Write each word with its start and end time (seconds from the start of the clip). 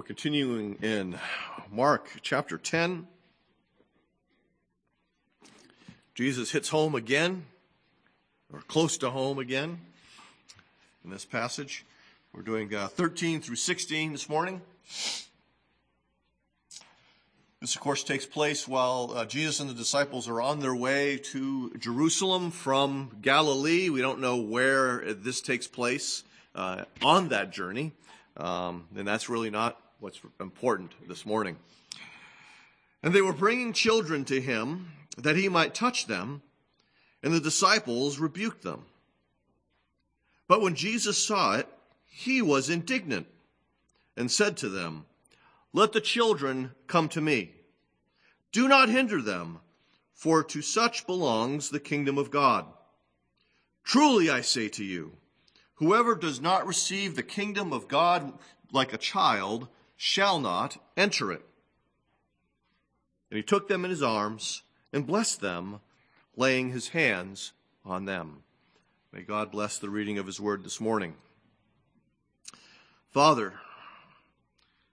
we're 0.00 0.04
continuing 0.04 0.78
in 0.80 1.18
Mark 1.70 2.08
chapter 2.22 2.56
10. 2.56 3.06
Jesus 6.14 6.52
hits 6.52 6.70
home 6.70 6.94
again, 6.94 7.44
or 8.50 8.60
close 8.60 8.96
to 8.96 9.10
home 9.10 9.38
again, 9.38 9.78
in 11.04 11.10
this 11.10 11.26
passage. 11.26 11.84
We're 12.32 12.40
doing 12.40 12.74
uh, 12.74 12.88
13 12.88 13.42
through 13.42 13.56
16 13.56 14.12
this 14.12 14.26
morning. 14.26 14.62
This, 17.60 17.74
of 17.74 17.82
course, 17.82 18.02
takes 18.02 18.24
place 18.24 18.66
while 18.66 19.12
uh, 19.14 19.26
Jesus 19.26 19.60
and 19.60 19.68
the 19.68 19.74
disciples 19.74 20.30
are 20.30 20.40
on 20.40 20.60
their 20.60 20.74
way 20.74 21.18
to 21.24 21.74
Jerusalem 21.78 22.52
from 22.52 23.18
Galilee. 23.20 23.90
We 23.90 24.00
don't 24.00 24.20
know 24.20 24.38
where 24.38 25.12
this 25.12 25.42
takes 25.42 25.66
place 25.66 26.24
uh, 26.54 26.84
on 27.02 27.28
that 27.28 27.52
journey, 27.52 27.92
um, 28.38 28.86
and 28.96 29.06
that's 29.06 29.28
really 29.28 29.50
not 29.50 29.76
what's 30.00 30.20
important 30.40 30.92
this 31.08 31.26
morning. 31.26 31.56
And 33.02 33.14
they 33.14 33.20
were 33.20 33.34
bringing 33.34 33.74
children 33.74 34.24
to 34.26 34.40
him 34.40 34.92
that 35.18 35.36
he 35.36 35.48
might 35.48 35.74
touch 35.74 36.06
them, 36.06 36.40
and 37.22 37.34
the 37.34 37.40
disciples 37.40 38.18
rebuked 38.18 38.62
them. 38.62 38.86
But 40.48 40.62
when 40.62 40.74
Jesus 40.74 41.22
saw 41.22 41.56
it, 41.56 41.68
he 42.06 42.40
was 42.40 42.70
indignant 42.70 43.26
and 44.16 44.30
said 44.30 44.56
to 44.58 44.70
them, 44.70 45.04
Let 45.74 45.92
the 45.92 46.00
children 46.00 46.70
come 46.86 47.10
to 47.10 47.20
me. 47.20 47.52
Do 48.52 48.68
not 48.68 48.88
hinder 48.88 49.20
them, 49.20 49.58
for 50.14 50.42
to 50.44 50.62
such 50.62 51.06
belongs 51.06 51.68
the 51.68 51.80
kingdom 51.80 52.16
of 52.16 52.30
God. 52.30 52.64
Truly 53.84 54.30
I 54.30 54.40
say 54.40 54.68
to 54.70 54.84
you, 54.84 55.12
whoever 55.74 56.14
does 56.14 56.40
not 56.40 56.66
receive 56.66 57.16
the 57.16 57.22
kingdom 57.22 57.72
of 57.72 57.86
God 57.86 58.32
like 58.72 58.94
a 58.94 58.98
child 58.98 59.68
shall 60.02 60.40
not 60.40 60.78
enter 60.96 61.30
it. 61.30 61.44
And 63.30 63.36
he 63.36 63.42
took 63.42 63.68
them 63.68 63.84
in 63.84 63.90
his 63.90 64.02
arms 64.02 64.62
and 64.94 65.06
blessed 65.06 65.42
them, 65.42 65.80
laying 66.34 66.70
his 66.70 66.88
hands 66.88 67.52
on 67.84 68.06
them. 68.06 68.38
May 69.12 69.20
God 69.20 69.50
bless 69.50 69.76
the 69.76 69.90
reading 69.90 70.16
of 70.16 70.24
his 70.24 70.40
word 70.40 70.64
this 70.64 70.80
morning. 70.80 71.16
Father, 73.10 73.52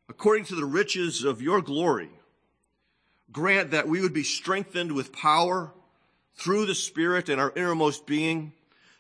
according 0.10 0.44
to 0.44 0.56
the 0.56 0.66
riches 0.66 1.24
of 1.24 1.42
your 1.42 1.62
glory, 1.62 2.10
grant 3.32 3.72
that 3.72 3.88
we 3.88 4.02
would 4.02 4.14
be 4.14 4.24
strengthened 4.24 4.92
with 4.92 5.14
power 5.14 5.72
through 6.36 6.66
the 6.66 6.76
Spirit 6.76 7.30
in 7.30 7.40
our 7.40 7.54
innermost 7.56 8.06
being, 8.06 8.52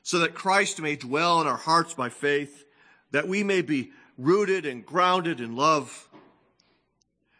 so 0.03 0.19
that 0.19 0.36
Christ 0.36 0.81
may 0.81 0.95
dwell 0.95 1.42
in 1.42 1.47
our 1.47 1.58
hearts 1.58 1.94
by 1.94 2.08
faith, 2.08 2.64
that 3.11 3.27
we 3.27 3.44
may 3.44 3.61
be 3.61 3.92
rooted 4.18 4.66
and 4.66 4.86
grounded 4.86 5.40
in 5.40 5.56
love, 5.56 6.10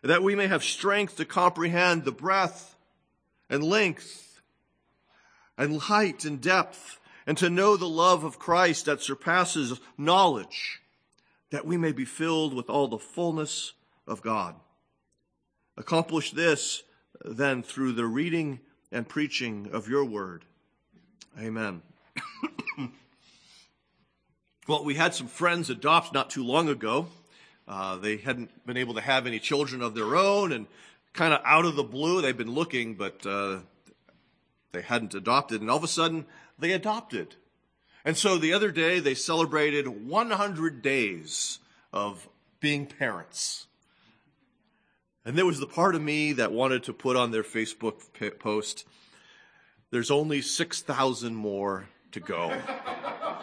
that 0.04 0.24
we 0.24 0.36
may 0.36 0.48
have 0.48 0.64
strength 0.64 1.18
to 1.18 1.26
comprehend 1.26 2.06
the 2.06 2.12
breadth 2.12 2.76
and 3.50 3.64
length 3.64 4.42
and 5.58 5.82
height 5.82 6.24
and 6.24 6.40
depth, 6.40 7.00
and 7.26 7.38
to 7.38 7.50
know 7.50 7.76
the 7.76 7.90
love 7.90 8.24
of 8.24 8.40
Christ 8.40 8.86
that 8.86 9.02
surpasses 9.02 9.80
knowledge, 9.98 10.82
that 11.50 11.66
we 11.66 11.78
may 11.78 11.92
be 11.92 12.06
filled 12.06 12.54
with 12.54 12.70
all 12.70 12.88
the 12.88 13.00
fullness 13.00 13.74
of 14.06 14.22
God. 14.22 14.56
Accomplish 15.76 16.32
this 16.32 16.84
then 17.26 17.64
through 17.64 17.94
the 17.94 18.06
reading 18.06 18.60
and 18.92 19.08
preaching 19.08 19.70
of 19.74 19.90
your 19.90 20.06
word. 20.06 20.46
Amen. 21.40 21.82
Well, 24.68 24.84
we 24.84 24.96
had 24.96 25.14
some 25.14 25.28
friends 25.28 25.70
adopt 25.70 26.14
not 26.14 26.30
too 26.30 26.44
long 26.44 26.68
ago. 26.68 27.08
Uh, 27.70 27.96
they 27.96 28.18
hadn't 28.18 28.66
been 28.66 28.76
able 28.76 28.96
to 28.96 29.02
have 29.02 29.26
any 29.26 29.40
children 29.40 29.82
of 29.82 29.96
their 29.96 30.18
own, 30.18 30.52
and 30.52 30.68
kind 31.14 31.34
of 31.34 31.40
out 31.46 31.64
of 31.64 31.78
the 31.78 31.84
blue, 31.84 32.22
they've 32.22 32.38
been 32.38 32.54
looking, 32.54 32.96
but 32.96 33.26
uh, 33.26 33.60
they 34.74 34.82
hadn't 34.82 35.14
adopted. 35.14 35.62
And 35.62 35.70
all 35.70 35.78
of 35.78 35.86
a 35.86 35.88
sudden, 35.88 36.26
they 36.60 36.74
adopted. 36.74 37.36
And 38.04 38.18
so 38.18 38.38
the 38.38 38.52
other 38.52 38.70
day, 38.70 39.00
they 39.00 39.16
celebrated 39.16 39.88
100 39.88 40.82
days 40.82 41.60
of 41.94 42.28
being 42.60 42.88
parents. 42.88 43.68
And 45.24 45.38
there 45.38 45.46
was 45.46 45.62
the 45.62 45.66
part 45.66 45.96
of 45.96 46.02
me 46.02 46.34
that 46.34 46.52
wanted 46.52 46.84
to 46.84 46.94
put 46.94 47.16
on 47.16 47.32
their 47.32 47.44
Facebook 47.44 48.02
post, 48.38 48.86
there's 49.92 50.12
only 50.12 50.42
6,000 50.42 51.36
more 51.36 51.88
to 52.12 52.20
go. 52.20 52.62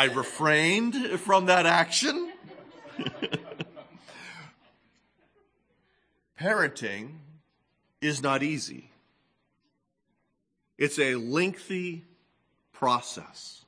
I 0.00 0.04
refrained 0.04 1.20
from 1.20 1.44
that 1.46 1.66
action. 1.66 2.32
Parenting 6.40 7.16
is 8.00 8.22
not 8.22 8.42
easy. 8.42 8.90
It's 10.78 10.98
a 10.98 11.16
lengthy 11.16 12.06
process. 12.72 13.66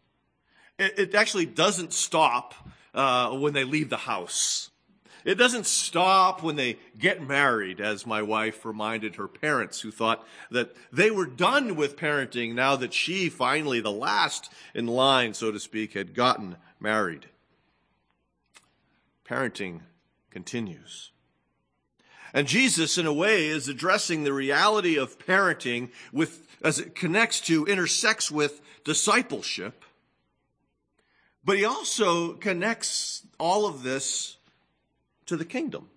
It, 0.79 0.99
it 0.99 1.15
actually 1.15 1.45
doesn't 1.45 1.93
stop 1.93 2.55
uh, 2.95 3.33
when 3.33 3.53
they 3.53 3.65
leave 3.65 3.91
the 3.91 3.99
house. 3.99 4.71
It 5.25 5.37
doesn't 5.37 5.67
stop 5.67 6.43
when 6.43 6.57
they 6.57 6.79
get 6.99 7.27
married, 7.27 7.81
as 7.81 8.07
my 8.07 8.23
wife 8.23 8.65
reminded 8.65 9.17
her 9.17 9.29
parents 9.29 9.81
who 9.81 9.91
thought 9.91 10.27
that 10.51 10.75
they 10.93 11.11
were 11.11 11.27
done 11.27 11.77
with 11.77 11.97
parenting 11.97 12.55
now 12.55 12.77
that 12.77 12.93
she 12.93 13.29
finally, 13.29 13.81
the 13.81 13.93
last 13.93 14.53
in 14.75 14.87
line, 14.87 15.35
so 15.35 15.53
to 15.53 15.61
speak, 15.61 15.95
had 15.95 16.15
gotten 16.15 16.57
married. 16.81 17.27
Parenting 19.25 19.81
continues. 20.31 21.11
And 22.35 22.49
Jesus, 22.49 22.99
in 22.99 23.07
a 23.07 23.13
way, 23.13 23.47
is 23.47 23.69
addressing 23.69 24.25
the 24.25 24.33
reality 24.33 24.97
of 24.97 25.19
parenting 25.19 25.91
with, 26.13 26.47
as 26.63 26.79
it 26.79 26.95
connects 26.95 27.41
to, 27.43 27.67
intersects 27.67 28.31
with 28.31 28.61
discipleship. 28.85 29.85
But 31.45 31.59
he 31.59 31.65
also 31.65 32.33
connects 32.35 33.27
all 33.39 33.67
of 33.67 33.83
this 33.83 34.39
to 35.27 35.37
the 35.37 35.45
kingdom. 35.45 35.89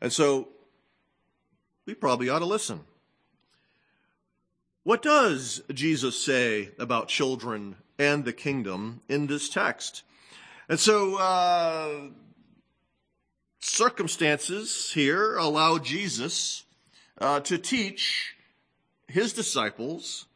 And 0.00 0.12
so 0.12 0.48
we 1.86 1.94
probably 1.94 2.28
ought 2.28 2.40
to 2.40 2.46
listen. 2.46 2.80
What 4.84 5.02
does 5.02 5.62
Jesus 5.72 6.22
say 6.22 6.70
about 6.78 7.08
children 7.08 7.76
and 7.98 8.24
the 8.24 8.32
kingdom 8.32 9.00
in 9.08 9.28
this 9.28 9.48
text? 9.48 10.02
And 10.68 10.80
so, 10.80 11.16
uh, 11.16 12.08
circumstances 13.60 14.90
here 14.92 15.36
allow 15.36 15.78
Jesus 15.78 16.64
uh, 17.20 17.40
to 17.40 17.58
teach 17.58 18.34
his 19.06 19.32
disciples 19.32 20.26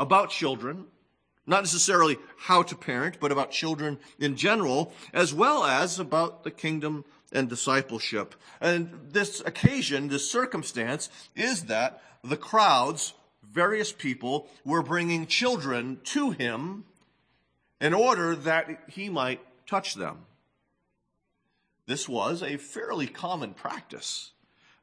about 0.00 0.30
children 0.30 0.86
not 1.46 1.62
necessarily 1.62 2.18
how 2.38 2.62
to 2.62 2.76
parent, 2.76 3.18
but 3.20 3.32
about 3.32 3.50
children 3.50 3.98
in 4.18 4.36
general, 4.36 4.92
as 5.12 5.34
well 5.34 5.64
as 5.64 5.98
about 5.98 6.44
the 6.44 6.50
kingdom 6.50 7.04
and 7.32 7.48
discipleship. 7.48 8.34
And 8.60 9.08
this 9.10 9.40
occasion, 9.40 10.08
this 10.08 10.30
circumstance, 10.30 11.08
is 11.34 11.64
that 11.64 12.02
the 12.22 12.36
crowds, 12.36 13.14
various 13.42 13.92
people, 13.92 14.48
were 14.64 14.82
bringing 14.82 15.26
children 15.26 16.00
to 16.04 16.30
him 16.30 16.84
in 17.80 17.94
order 17.94 18.36
that 18.36 18.84
he 18.88 19.08
might 19.08 19.40
touch 19.66 19.94
them. 19.94 20.26
This 21.86 22.08
was 22.08 22.42
a 22.42 22.56
fairly 22.58 23.08
common 23.08 23.54
practice. 23.54 24.30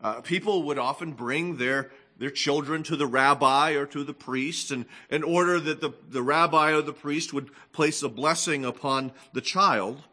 Uh, 0.01 0.21
people 0.21 0.63
would 0.63 0.77
often 0.77 1.13
bring 1.13 1.57
their 1.57 1.91
their 2.19 2.29
children 2.29 2.83
to 2.83 2.95
the 2.95 3.07
rabbi 3.07 3.71
or 3.71 3.85
to 3.87 4.03
the 4.03 4.13
priest 4.13 4.71
and 4.71 4.85
in 5.09 5.23
order 5.23 5.59
that 5.59 5.81
the, 5.81 5.91
the 6.09 6.21
rabbi 6.21 6.71
or 6.71 6.81
the 6.81 6.93
priest 6.93 7.33
would 7.33 7.49
place 7.71 8.03
a 8.03 8.09
blessing 8.09 8.65
upon 8.65 9.11
the 9.33 9.41
child. 9.41 10.03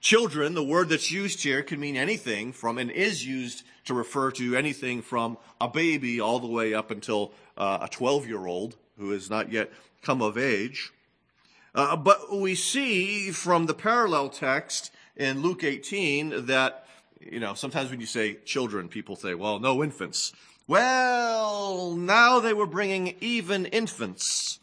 Children, 0.00 0.52
the 0.52 0.64
word 0.64 0.90
that's 0.90 1.10
used 1.10 1.42
here 1.42 1.62
can 1.62 1.80
mean 1.80 1.96
anything 1.96 2.52
from 2.52 2.76
and 2.76 2.90
is 2.90 3.26
used 3.26 3.62
to 3.86 3.94
refer 3.94 4.30
to 4.32 4.56
anything 4.56 5.00
from 5.00 5.38
a 5.60 5.68
baby 5.68 6.20
all 6.20 6.40
the 6.40 6.46
way 6.46 6.74
up 6.74 6.90
until 6.90 7.32
uh, 7.56 7.78
a 7.82 7.88
12 7.88 8.26
year 8.26 8.46
old 8.46 8.76
who 8.98 9.10
has 9.10 9.30
not 9.30 9.50
yet 9.50 9.70
come 10.02 10.20
of 10.20 10.36
age. 10.36 10.92
Uh, 11.74 11.96
but 11.96 12.36
we 12.36 12.54
see 12.54 13.30
from 13.30 13.66
the 13.66 13.74
parallel 13.74 14.28
text 14.28 14.92
in 15.16 15.42
Luke 15.42 15.64
18 15.64 16.46
that, 16.46 16.86
you 17.20 17.40
know, 17.40 17.54
sometimes 17.54 17.90
when 17.90 18.00
you 18.00 18.06
say 18.06 18.34
children, 18.44 18.88
people 18.88 19.16
say, 19.16 19.34
well, 19.34 19.58
no 19.58 19.82
infants. 19.82 20.32
Well, 20.66 21.94
now 21.94 22.40
they 22.40 22.54
were 22.54 22.66
bringing 22.66 23.16
even 23.20 23.66
infants 23.66 24.60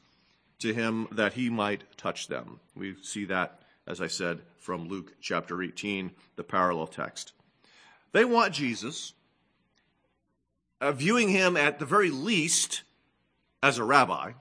to 0.59 0.73
him 0.73 1.07
that 1.11 1.33
he 1.33 1.49
might 1.49 1.83
touch 1.97 2.27
them. 2.27 2.59
We 2.75 2.95
see 3.03 3.25
that, 3.25 3.61
as 3.85 4.01
I 4.01 4.07
said, 4.07 4.41
from 4.57 4.87
Luke 4.87 5.13
chapter 5.21 5.61
18, 5.61 6.11
the 6.35 6.43
parallel 6.43 6.87
text. 6.87 7.33
They 8.13 8.25
want 8.25 8.53
Jesus, 8.53 9.13
uh, 10.79 10.91
viewing 10.91 11.29
him 11.29 11.55
at 11.55 11.79
the 11.79 11.85
very 11.85 12.09
least 12.09 12.81
as 13.61 13.77
a 13.77 13.83
rabbi, 13.83 14.31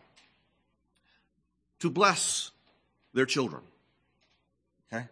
to 1.81 1.91
bless 1.91 2.51
their 3.13 3.27
children. 3.27 3.63
Okay? 4.93 5.07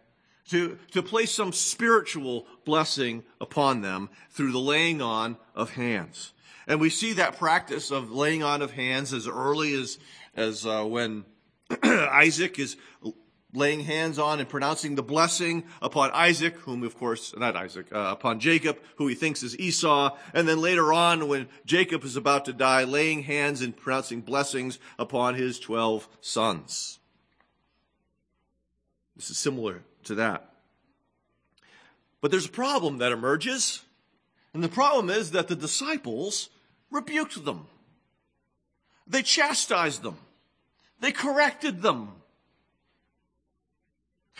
to, 0.49 0.77
to 0.91 1.03
place 1.03 1.31
some 1.31 1.53
spiritual 1.53 2.45
blessing 2.65 3.23
upon 3.39 3.81
them 3.81 4.09
through 4.31 4.51
the 4.51 4.59
laying 4.59 5.01
on 5.01 5.37
of 5.55 5.71
hands. 5.71 6.33
And 6.69 6.79
we 6.79 6.91
see 6.91 7.13
that 7.13 7.39
practice 7.39 7.89
of 7.89 8.11
laying 8.11 8.43
on 8.43 8.61
of 8.61 8.71
hands 8.71 9.11
as 9.11 9.27
early 9.27 9.73
as, 9.73 9.97
as 10.35 10.67
uh, 10.67 10.83
when 10.85 11.25
Isaac 11.83 12.59
is 12.59 12.77
laying 13.55 13.79
hands 13.79 14.19
on 14.19 14.39
and 14.39 14.47
pronouncing 14.47 14.93
the 14.93 15.01
blessing 15.01 15.63
upon 15.81 16.11
Isaac, 16.11 16.55
whom 16.57 16.83
of 16.83 16.95
course, 16.95 17.33
not 17.35 17.55
Isaac, 17.55 17.87
uh, 17.91 18.09
upon 18.11 18.39
Jacob, 18.39 18.77
who 18.97 19.07
he 19.07 19.15
thinks 19.15 19.41
is 19.41 19.57
Esau. 19.57 20.15
And 20.31 20.47
then 20.47 20.61
later 20.61 20.93
on, 20.93 21.27
when 21.27 21.49
Jacob 21.65 22.03
is 22.03 22.15
about 22.15 22.45
to 22.45 22.53
die, 22.53 22.83
laying 22.83 23.23
hands 23.23 23.63
and 23.63 23.75
pronouncing 23.75 24.21
blessings 24.21 24.77
upon 24.99 25.33
his 25.33 25.59
12 25.59 26.07
sons. 26.21 26.99
This 29.15 29.31
is 29.31 29.39
similar 29.39 29.81
to 30.03 30.13
that. 30.15 30.53
But 32.21 32.29
there's 32.29 32.45
a 32.45 32.49
problem 32.49 32.99
that 32.99 33.11
emerges. 33.11 33.81
And 34.53 34.63
the 34.63 34.69
problem 34.69 35.09
is 35.09 35.31
that 35.31 35.47
the 35.47 35.55
disciples 35.55 36.49
rebuked 36.91 37.43
them. 37.45 37.67
They 39.07 39.23
chastised 39.23 40.03
them. 40.03 40.17
They 40.99 41.11
corrected 41.11 41.81
them. 41.81 42.09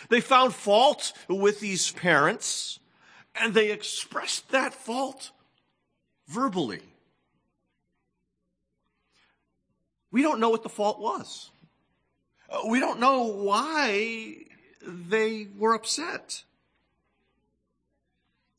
They 0.10 0.22
found 0.22 0.54
fault 0.54 1.13
with 1.28 1.60
these 1.60 1.92
parents 1.92 2.80
and 3.36 3.54
they 3.54 3.72
expressed 3.72 4.50
that 4.51 4.74
fault 4.74 5.31
verbally. 6.28 6.81
We 10.12 10.22
don't 10.22 10.40
know 10.40 10.50
what 10.50 10.63
the 10.63 10.69
fault 10.69 11.00
was. 11.00 11.51
Uh, 12.50 12.62
we 12.68 12.80
don't 12.80 13.00
know 13.00 13.24
why 13.24 14.38
they 14.81 15.48
were 15.57 15.74
upset. 15.74 16.44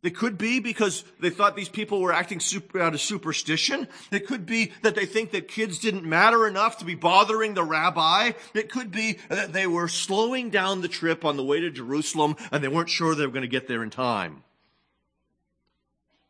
It 0.02 0.16
could 0.16 0.38
be 0.38 0.60
because 0.60 1.04
they 1.18 1.28
thought 1.28 1.56
these 1.56 1.68
people 1.68 2.00
were 2.00 2.12
acting 2.12 2.40
super, 2.40 2.80
out 2.80 2.94
of 2.94 3.02
superstition. 3.02 3.86
It 4.10 4.26
could 4.26 4.46
be 4.46 4.72
that 4.80 4.94
they 4.94 5.04
think 5.04 5.32
that 5.32 5.46
kids 5.46 5.78
didn't 5.78 6.04
matter 6.04 6.46
enough 6.46 6.78
to 6.78 6.86
be 6.86 6.94
bothering 6.94 7.52
the 7.52 7.64
rabbi. 7.64 8.32
It 8.54 8.70
could 8.70 8.90
be 8.90 9.18
that 9.28 9.52
they 9.52 9.66
were 9.66 9.88
slowing 9.88 10.48
down 10.48 10.80
the 10.80 10.88
trip 10.88 11.24
on 11.24 11.36
the 11.36 11.44
way 11.44 11.60
to 11.60 11.70
Jerusalem 11.70 12.36
and 12.50 12.64
they 12.64 12.68
weren't 12.68 12.88
sure 12.88 13.14
they 13.14 13.26
were 13.26 13.32
going 13.32 13.42
to 13.42 13.48
get 13.48 13.68
there 13.68 13.82
in 13.82 13.90
time. 13.90 14.42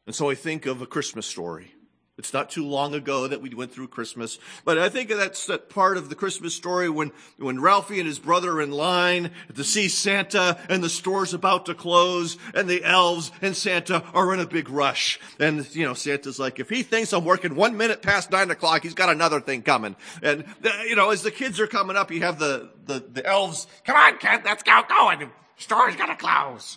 And 0.06 0.16
so 0.16 0.28
I 0.28 0.34
think 0.34 0.66
of 0.66 0.82
a 0.82 0.86
Christmas 0.86 1.26
story. 1.26 1.72
It's 2.20 2.34
not 2.34 2.50
too 2.50 2.66
long 2.66 2.92
ago 2.92 3.26
that 3.26 3.40
we 3.40 3.54
went 3.54 3.72
through 3.72 3.88
Christmas, 3.88 4.38
but 4.66 4.76
I 4.76 4.90
think 4.90 5.08
that's 5.08 5.46
that 5.46 5.70
part 5.70 5.96
of 5.96 6.10
the 6.10 6.14
Christmas 6.14 6.54
story 6.54 6.90
when, 6.90 7.12
when 7.38 7.62
Ralphie 7.62 7.98
and 7.98 8.06
his 8.06 8.18
brother 8.18 8.52
are 8.52 8.60
in 8.60 8.72
line 8.72 9.30
to 9.54 9.64
see 9.64 9.88
Santa 9.88 10.58
and 10.68 10.84
the 10.84 10.90
store's 10.90 11.32
about 11.32 11.64
to 11.64 11.74
close 11.74 12.36
and 12.52 12.68
the 12.68 12.84
elves 12.84 13.32
and 13.40 13.56
Santa 13.56 14.04
are 14.12 14.34
in 14.34 14.40
a 14.40 14.46
big 14.46 14.68
rush. 14.68 15.18
And, 15.38 15.66
you 15.74 15.86
know, 15.86 15.94
Santa's 15.94 16.38
like, 16.38 16.60
if 16.60 16.68
he 16.68 16.82
thinks 16.82 17.14
I'm 17.14 17.24
working 17.24 17.54
one 17.54 17.78
minute 17.78 18.02
past 18.02 18.30
nine 18.30 18.50
o'clock, 18.50 18.82
he's 18.82 18.92
got 18.92 19.08
another 19.08 19.40
thing 19.40 19.62
coming. 19.62 19.96
And, 20.22 20.44
you 20.86 20.96
know, 20.96 21.08
as 21.08 21.22
the 21.22 21.30
kids 21.30 21.58
are 21.58 21.66
coming 21.66 21.96
up, 21.96 22.10
you 22.10 22.20
have 22.20 22.38
the, 22.38 22.68
the, 22.84 23.02
the 23.14 23.24
elves, 23.24 23.66
come 23.86 23.96
on, 23.96 24.18
kid, 24.18 24.42
let's 24.44 24.62
go, 24.62 24.82
go. 24.86 25.08
And 25.08 25.22
the 25.22 25.28
store's 25.56 25.96
gonna 25.96 26.16
close. 26.16 26.76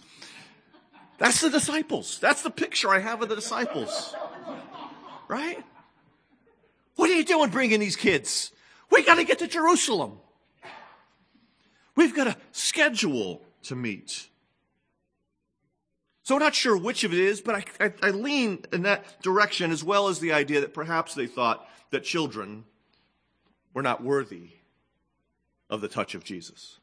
That's 1.18 1.42
the 1.42 1.50
disciples. 1.50 2.18
That's 2.19 2.44
the 2.44 2.50
picture 2.50 2.92
I 2.92 3.00
have 3.00 3.22
of 3.22 3.28
the 3.28 3.36
disciples 3.36 4.16
right? 5.27 5.63
What 6.95 7.09
are 7.09 7.13
you 7.13 7.23
doing 7.23 7.49
bringing 7.49 7.79
these 7.79 7.95
kids? 7.95 8.51
We 8.89 9.03
got 9.03 9.15
to 9.15 9.23
get 9.23 9.39
to 9.39 9.47
Jerusalem. 9.47 10.19
We've 11.95 12.15
got 12.15 12.27
a 12.27 12.37
schedule 12.51 13.41
to 13.63 13.75
meet. 13.75 14.29
So 16.23 16.35
I'm 16.35 16.41
not 16.41 16.55
sure 16.55 16.77
which 16.77 17.03
of 17.03 17.13
it 17.13 17.19
is, 17.19 17.41
but 17.41 17.55
I, 17.55 17.85
I, 17.85 17.93
I, 18.01 18.09
lean 18.11 18.65
in 18.71 18.83
that 18.83 19.21
direction 19.21 19.71
as 19.71 19.83
well 19.83 20.07
as 20.07 20.19
the 20.19 20.31
idea 20.31 20.61
that 20.61 20.73
perhaps 20.73 21.13
they 21.13 21.27
thought 21.27 21.67
that 21.91 22.03
children 22.03 22.63
were 23.73 23.81
not 23.81 24.03
worthy 24.03 24.51
of 25.69 25.81
the 25.81 25.89
touch 25.89 26.15
of 26.15 26.23
Jesus. 26.23 26.79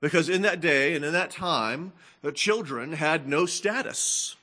Because 0.00 0.28
in 0.28 0.42
that 0.42 0.60
day 0.60 0.94
and 0.94 1.04
in 1.04 1.12
that 1.12 1.30
time, 1.30 1.92
the 2.22 2.32
children 2.32 2.92
had 2.92 3.28
no 3.28 3.46
status. 3.46 4.36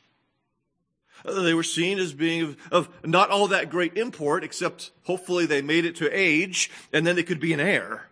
They 1.27 1.53
were 1.53 1.63
seen 1.63 1.99
as 1.99 2.13
being 2.13 2.41
of, 2.43 2.57
of, 2.71 2.89
not 3.03 3.29
all 3.29 3.47
that 3.49 3.69
great 3.69 3.97
import, 3.97 4.45
except 4.45 4.91
hopefully 5.03 5.45
they 5.45 5.61
made 5.61 5.83
it 5.83 5.97
to 5.97 6.09
age, 6.09 6.71
and 6.93 7.05
then 7.05 7.17
they 7.17 7.23
could 7.23 7.41
be 7.41 7.51
an 7.51 7.59
heir. 7.59 8.07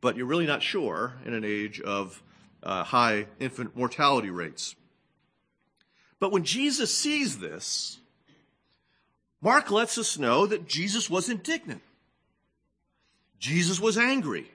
But 0.00 0.16
you're 0.16 0.26
really 0.26 0.46
not 0.46 0.62
sure 0.62 1.14
in 1.26 1.34
an 1.34 1.44
age 1.44 1.80
of 1.80 2.22
uh, 2.62 2.84
high 2.84 3.26
infant 3.38 3.76
mortality 3.76 4.30
rates. 4.30 4.74
But 6.18 6.32
when 6.32 6.44
Jesus 6.44 6.94
sees 6.94 7.38
this, 7.38 7.98
Mark 9.40 9.70
lets 9.70 9.98
us 9.98 10.18
know 10.18 10.46
that 10.46 10.66
Jesus 10.66 11.08
was 11.08 11.28
indignant. 11.28 11.82
Jesus 13.38 13.78
was 13.78 13.96
angry 13.96 14.50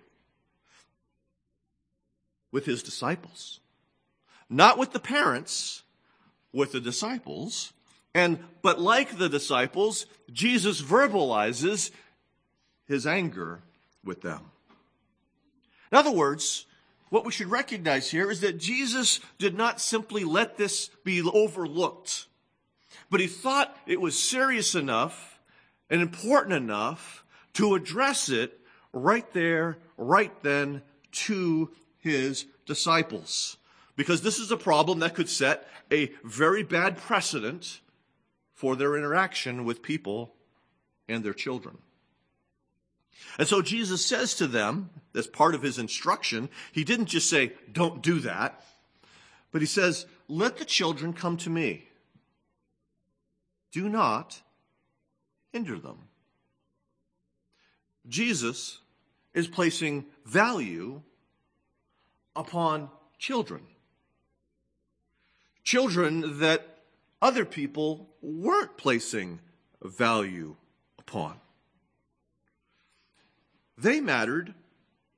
with 2.52 2.66
his 2.66 2.84
disciples. 2.84 3.60
Not 4.50 4.78
with 4.78 4.92
the 4.92 5.00
parents, 5.00 5.84
with 6.52 6.74
the 6.74 6.82
disciples. 6.82 7.74
And, 8.14 8.40
but 8.62 8.80
like 8.80 9.18
the 9.18 9.30
disciples, 9.30 10.06
Jesus 10.32 10.82
verbalizes 10.82 11.92
his 12.86 13.08
anger 13.08 13.62
with 14.04 14.22
them. 14.22 14.42
In 15.92 15.98
other 15.98 16.12
words, 16.12 16.66
what 17.10 17.26
we 17.26 17.32
should 17.32 17.52
recognize 17.52 18.10
here 18.10 18.32
is 18.32 18.42
that 18.42 18.58
Jesus 18.58 19.20
did 19.38 19.56
not 19.56 19.80
simply 19.80 20.24
let 20.24 20.58
this 20.58 20.90
be 21.04 21.22
overlooked, 21.22 22.26
but 23.10 23.20
he 23.20 23.28
thought 23.28 23.78
it 23.86 24.02
was 24.02 24.18
serious 24.18 24.74
enough 24.74 25.40
and 25.90 26.02
important 26.02 26.56
enough 26.56 27.24
to 27.54 27.76
address 27.76 28.30
it 28.30 28.60
right 28.92 29.32
there, 29.34 29.78
right 29.98 30.32
then 30.42 30.82
to 31.12 31.70
his 32.00 32.46
disciples. 32.66 33.58
Because 33.96 34.24
this 34.24 34.40
is 34.40 34.52
a 34.52 34.58
problem 34.58 35.00
that 35.00 35.14
could 35.14 35.30
set 35.30 35.68
a 35.92 36.12
very 36.24 36.64
bad 36.64 36.98
precedent 36.98 37.80
for 38.64 38.78
their 38.78 38.96
interaction 38.96 39.66
with 39.66 39.82
people 39.82 40.34
and 41.10 41.22
their 41.22 41.34
children. 41.34 41.78
And 43.38 43.46
so 43.46 43.62
Jesus 43.62 44.06
says 44.06 44.36
to 44.36 44.48
them, 44.48 44.90
as 45.14 45.28
part 45.28 45.54
of 45.54 45.62
his 45.62 45.78
instruction, 45.78 46.48
he 46.72 46.86
didn't 46.86 47.08
just 47.08 47.30
say, 47.30 47.52
don't 47.70 48.02
do 48.02 48.22
that, 48.22 48.64
but 49.52 49.60
he 49.60 49.68
says, 49.68 50.06
let 50.30 50.56
the 50.56 50.64
children 50.64 51.12
come 51.12 51.36
to 51.36 51.50
me. 51.50 51.90
Do 53.74 53.90
not 53.90 54.42
hinder 55.52 55.78
them. 55.78 55.98
Jesus 58.08 58.80
is 59.34 59.50
placing 59.50 60.06
value 60.26 61.02
upon 62.34 62.90
children. 63.18 63.64
Children 65.66 66.40
that 66.40 66.73
other 67.24 67.46
people 67.46 68.10
weren't 68.22 68.76
placing 68.76 69.40
value 69.82 70.58
upon. 71.00 71.36
They 73.78 74.02
mattered 74.02 74.54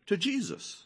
to 0.06 0.16
Jesus. 0.16 0.84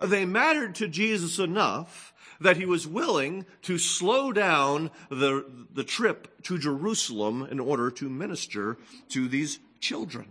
They 0.00 0.26
mattered 0.26 0.74
to 0.76 0.88
Jesus 0.88 1.38
enough 1.38 2.12
that 2.40 2.58
he 2.58 2.66
was 2.66 2.86
willing 2.86 3.46
to 3.62 3.78
slow 3.78 4.32
down 4.32 4.90
the, 5.08 5.46
the 5.72 5.84
trip 5.84 6.42
to 6.42 6.58
Jerusalem 6.58 7.48
in 7.50 7.58
order 7.58 7.90
to 7.92 8.10
minister 8.10 8.76
to 9.10 9.28
these 9.28 9.60
children. 9.80 10.26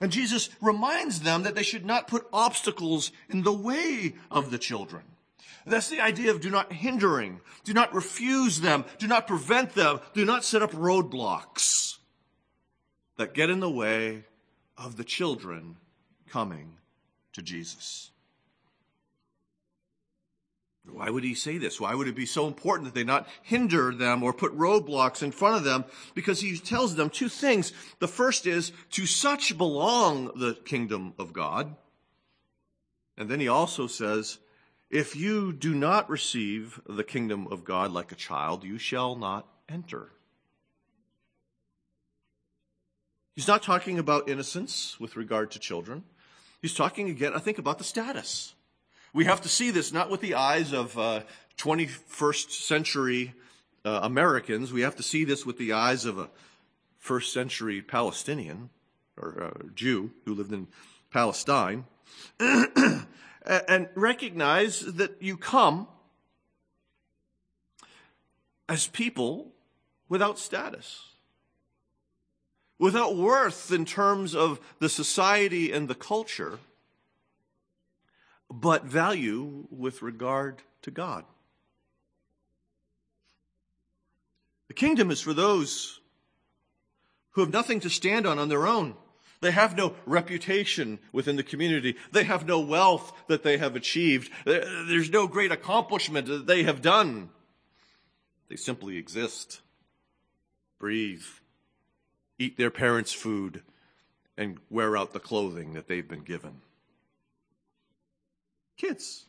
And 0.00 0.10
Jesus 0.10 0.48
reminds 0.62 1.20
them 1.20 1.42
that 1.42 1.54
they 1.54 1.62
should 1.62 1.84
not 1.84 2.08
put 2.08 2.26
obstacles 2.32 3.12
in 3.28 3.42
the 3.42 3.52
way 3.52 4.14
of 4.30 4.50
the 4.50 4.58
children. 4.58 5.02
That's 5.66 5.88
the 5.88 6.00
idea 6.00 6.30
of 6.30 6.40
do 6.40 6.50
not 6.50 6.72
hindering. 6.72 7.40
Do 7.64 7.74
not 7.74 7.94
refuse 7.94 8.60
them. 8.60 8.84
Do 8.98 9.06
not 9.06 9.26
prevent 9.26 9.74
them. 9.74 10.00
Do 10.14 10.24
not 10.24 10.44
set 10.44 10.62
up 10.62 10.72
roadblocks 10.72 11.98
that 13.16 13.34
get 13.34 13.50
in 13.50 13.60
the 13.60 13.70
way 13.70 14.24
of 14.76 14.96
the 14.96 15.04
children 15.04 15.76
coming 16.28 16.76
to 17.32 17.42
Jesus. 17.42 18.10
Why 20.90 21.10
would 21.10 21.24
he 21.24 21.34
say 21.34 21.58
this? 21.58 21.80
Why 21.80 21.94
would 21.94 22.08
it 22.08 22.16
be 22.16 22.26
so 22.26 22.46
important 22.46 22.86
that 22.86 22.94
they 22.94 23.04
not 23.04 23.28
hinder 23.42 23.94
them 23.94 24.22
or 24.22 24.32
put 24.32 24.56
roadblocks 24.56 25.22
in 25.22 25.32
front 25.32 25.56
of 25.56 25.64
them? 25.64 25.84
Because 26.14 26.40
he 26.40 26.56
tells 26.56 26.94
them 26.94 27.10
two 27.10 27.28
things. 27.28 27.72
The 27.98 28.08
first 28.08 28.46
is, 28.46 28.72
to 28.92 29.04
such 29.04 29.58
belong 29.58 30.30
the 30.36 30.54
kingdom 30.64 31.12
of 31.18 31.34
God. 31.34 31.76
And 33.18 33.28
then 33.28 33.40
he 33.40 33.48
also 33.48 33.86
says, 33.86 34.38
if 34.90 35.14
you 35.14 35.52
do 35.52 35.74
not 35.74 36.08
receive 36.08 36.80
the 36.88 37.04
kingdom 37.04 37.46
of 37.50 37.64
God 37.64 37.92
like 37.92 38.10
a 38.12 38.16
child, 38.16 38.64
you 38.64 38.78
shall 38.78 39.16
not 39.16 39.46
enter. 39.68 40.10
He's 43.34 43.46
not 43.46 43.62
talking 43.62 43.98
about 43.98 44.28
innocence 44.28 44.98
with 44.98 45.16
regard 45.16 45.50
to 45.52 45.58
children. 45.58 46.04
He's 46.60 46.74
talking 46.74 47.08
again, 47.08 47.34
I 47.34 47.38
think, 47.38 47.58
about 47.58 47.78
the 47.78 47.84
status. 47.84 48.54
We 49.12 49.26
have 49.26 49.40
to 49.42 49.48
see 49.48 49.70
this 49.70 49.92
not 49.92 50.10
with 50.10 50.20
the 50.20 50.34
eyes 50.34 50.72
of 50.72 50.98
uh, 50.98 51.20
21st 51.58 52.50
century 52.50 53.34
uh, 53.84 54.00
Americans. 54.02 54.72
We 54.72 54.80
have 54.80 54.96
to 54.96 55.02
see 55.02 55.24
this 55.24 55.46
with 55.46 55.58
the 55.58 55.72
eyes 55.72 56.04
of 56.04 56.18
a 56.18 56.30
first 56.98 57.32
century 57.32 57.80
Palestinian 57.80 58.70
or 59.16 59.44
uh, 59.44 59.68
Jew 59.74 60.10
who 60.24 60.34
lived 60.34 60.52
in 60.52 60.66
Palestine. 61.10 61.84
and 63.48 63.88
recognize 63.94 64.80
that 64.80 65.22
you 65.22 65.36
come 65.36 65.88
as 68.68 68.86
people 68.86 69.52
without 70.08 70.38
status, 70.38 71.06
without 72.78 73.16
worth 73.16 73.72
in 73.72 73.86
terms 73.86 74.34
of 74.34 74.60
the 74.78 74.88
society 74.88 75.72
and 75.72 75.88
the 75.88 75.94
culture, 75.94 76.58
but 78.50 78.84
value 78.84 79.66
with 79.70 80.02
regard 80.02 80.62
to 80.82 80.90
God. 80.90 81.24
The 84.68 84.74
kingdom 84.74 85.10
is 85.10 85.22
for 85.22 85.32
those 85.32 86.00
who 87.30 87.40
have 87.40 87.52
nothing 87.52 87.80
to 87.80 87.90
stand 87.90 88.26
on 88.26 88.38
on 88.38 88.48
their 88.48 88.66
own. 88.66 88.94
They 89.40 89.50
have 89.52 89.76
no 89.76 89.94
reputation 90.04 90.98
within 91.12 91.36
the 91.36 91.42
community. 91.42 91.96
They 92.12 92.24
have 92.24 92.46
no 92.46 92.60
wealth 92.60 93.12
that 93.28 93.42
they 93.42 93.58
have 93.58 93.76
achieved. 93.76 94.32
There's 94.44 95.10
no 95.10 95.26
great 95.26 95.52
accomplishment 95.52 96.26
that 96.26 96.46
they 96.46 96.64
have 96.64 96.82
done. 96.82 97.30
They 98.48 98.56
simply 98.56 98.96
exist, 98.96 99.60
breathe, 100.78 101.22
eat 102.38 102.56
their 102.56 102.70
parents' 102.70 103.12
food, 103.12 103.62
and 104.36 104.58
wear 104.70 104.96
out 104.96 105.12
the 105.12 105.20
clothing 105.20 105.74
that 105.74 105.86
they've 105.86 106.08
been 106.08 106.22
given. 106.22 106.62
Kids. 108.76 109.24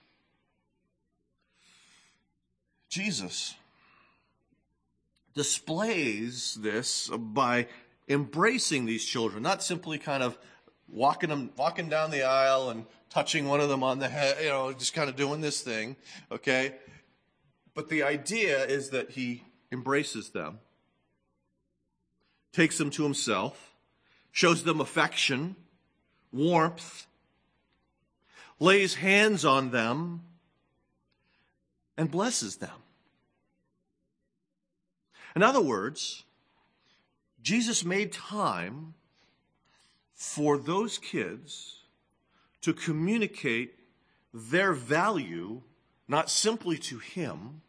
Jesus 2.89 3.55
displays 5.33 6.57
this 6.61 7.09
by 7.09 7.67
embracing 8.09 8.85
these 8.85 9.05
children, 9.05 9.43
not 9.43 9.63
simply 9.63 9.97
kind 9.97 10.23
of 10.23 10.37
walking 10.87 11.29
them, 11.29 11.51
walking 11.55 11.87
down 11.87 12.11
the 12.11 12.23
aisle 12.23 12.69
and 12.69 12.85
touching 13.09 13.47
one 13.47 13.61
of 13.61 13.69
them 13.69 13.83
on 13.83 13.99
the 13.99 14.09
head, 14.09 14.37
you 14.41 14.49
know, 14.49 14.73
just 14.73 14.93
kind 14.93 15.09
of 15.09 15.15
doing 15.15 15.41
this 15.41 15.61
thing, 15.61 15.95
okay? 16.31 16.75
But 17.73 17.89
the 17.89 18.03
idea 18.03 18.65
is 18.65 18.89
that 18.89 19.11
he 19.11 19.43
embraces 19.71 20.29
them, 20.29 20.59
takes 22.51 22.77
them 22.77 22.89
to 22.91 23.03
himself, 23.03 23.73
shows 24.31 24.63
them 24.63 24.81
affection, 24.81 25.55
warmth, 26.31 27.05
lays 28.59 28.95
hands 28.95 29.45
on 29.45 29.71
them, 29.71 30.21
and 31.97 32.09
blesses 32.09 32.57
them. 32.57 32.69
In 35.35 35.43
other 35.43 35.61
words, 35.61 36.23
Jesus 37.50 37.84
made 37.84 38.12
time 38.12 38.94
for 40.13 40.60
those 40.60 41.00
kids 41.00 41.79
to 42.62 42.75
communicate 42.75 43.74
their 44.32 44.72
value 44.72 45.63
not 46.08 46.29
simply 46.29 46.77
to 46.77 47.00
him, 47.00 47.62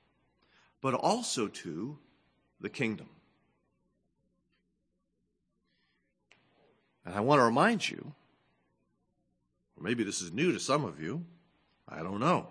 but 0.83 0.93
also 0.93 1.49
to 1.49 1.97
the 2.61 2.69
kingdom. 2.69 3.09
And 7.07 7.15
I 7.15 7.21
want 7.21 7.39
to 7.39 7.45
remind 7.45 7.89
you, 7.89 8.13
or 9.79 9.83
maybe 9.83 10.05
this 10.05 10.21
is 10.21 10.31
new 10.31 10.53
to 10.53 10.61
some 10.61 10.85
of 10.85 11.01
you, 11.01 11.25
I 11.89 12.03
don't 12.03 12.21
know. 12.21 12.49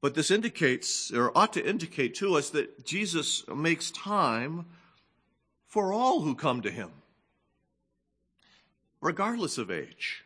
But 0.00 0.16
this 0.16 0.32
indicates, 0.32 1.12
or 1.12 1.30
ought 1.38 1.52
to 1.52 1.64
indicate 1.64 2.16
to 2.16 2.34
us, 2.34 2.50
that 2.50 2.84
Jesus 2.84 3.46
makes 3.46 3.92
time 3.92 4.66
for 5.70 5.92
all 5.92 6.20
who 6.20 6.34
come 6.34 6.60
to 6.62 6.70
him, 6.70 6.90
regardless 9.00 9.56
of 9.56 9.70
age. 9.70 10.24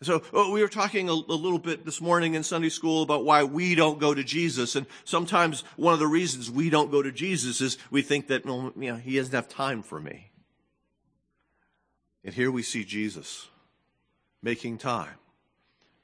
So 0.00 0.22
oh, 0.32 0.50
we 0.50 0.62
were 0.62 0.68
talking 0.68 1.08
a, 1.08 1.12
a, 1.12 1.12
little 1.12 1.60
bit 1.60 1.84
this 1.84 2.00
morning 2.00 2.34
in 2.34 2.42
Sunday 2.42 2.70
school 2.70 3.02
about 3.02 3.24
why 3.24 3.44
we 3.44 3.76
don't 3.76 4.00
go 4.00 4.14
to 4.14 4.24
Jesus, 4.24 4.74
and 4.74 4.86
sometimes 5.04 5.60
one 5.76 5.92
of 5.92 6.00
the 6.00 6.08
reasons 6.08 6.50
we 6.50 6.70
don't 6.70 6.90
go 6.90 7.02
to 7.02 7.12
Jesus 7.12 7.60
is 7.60 7.78
we 7.90 8.02
think 8.02 8.26
that 8.26 8.44
well, 8.44 8.72
you 8.74 8.90
know, 8.90 8.96
he 8.96 9.16
doesn't 9.16 9.34
have 9.34 9.48
time 9.48 9.82
for 9.82 10.00
me. 10.00 10.30
And 12.24 12.34
here 12.34 12.50
we 12.50 12.62
see 12.62 12.84
Jesus 12.84 13.48
making 14.42 14.78
time 14.78 15.18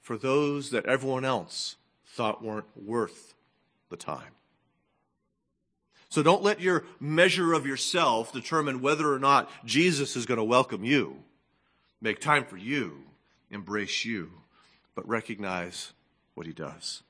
for 0.00 0.16
those 0.16 0.70
that 0.70 0.86
everyone 0.86 1.24
else 1.24 1.76
thought 2.06 2.44
weren't 2.44 2.66
worth 2.76 3.34
the 3.88 3.96
time. 3.96 4.37
So 6.10 6.22
don't 6.22 6.42
let 6.42 6.60
your 6.60 6.84
measure 7.00 7.52
of 7.52 7.66
yourself 7.66 8.32
determine 8.32 8.80
whether 8.80 9.12
or 9.12 9.18
not 9.18 9.50
Jesus 9.64 10.16
is 10.16 10.26
going 10.26 10.38
to 10.38 10.44
welcome 10.44 10.84
you. 10.84 11.16
Make 12.00 12.20
time 12.20 12.44
for 12.44 12.56
you, 12.56 13.02
embrace 13.50 14.04
you, 14.04 14.30
but 14.94 15.06
recognize 15.08 15.92
what 16.34 16.46
he 16.46 16.52
does. 16.52 17.02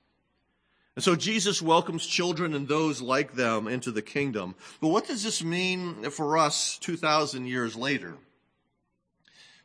And 0.97 1.05
so 1.05 1.15
Jesus 1.15 1.63
welcomes 1.63 2.05
children 2.05 2.55
and 2.55 2.67
those 2.67 3.01
like 3.01 3.35
them 3.35 3.69
into 3.69 3.93
the 3.93 4.03
kingdom. 4.03 4.57
But 4.81 4.89
what 4.89 5.07
does 5.07 5.23
this 5.23 5.45
mean 5.45 6.11
for 6.11 6.37
us 6.37 6.77
2,000 6.79 7.47
years 7.47 7.77
later? 7.77 8.17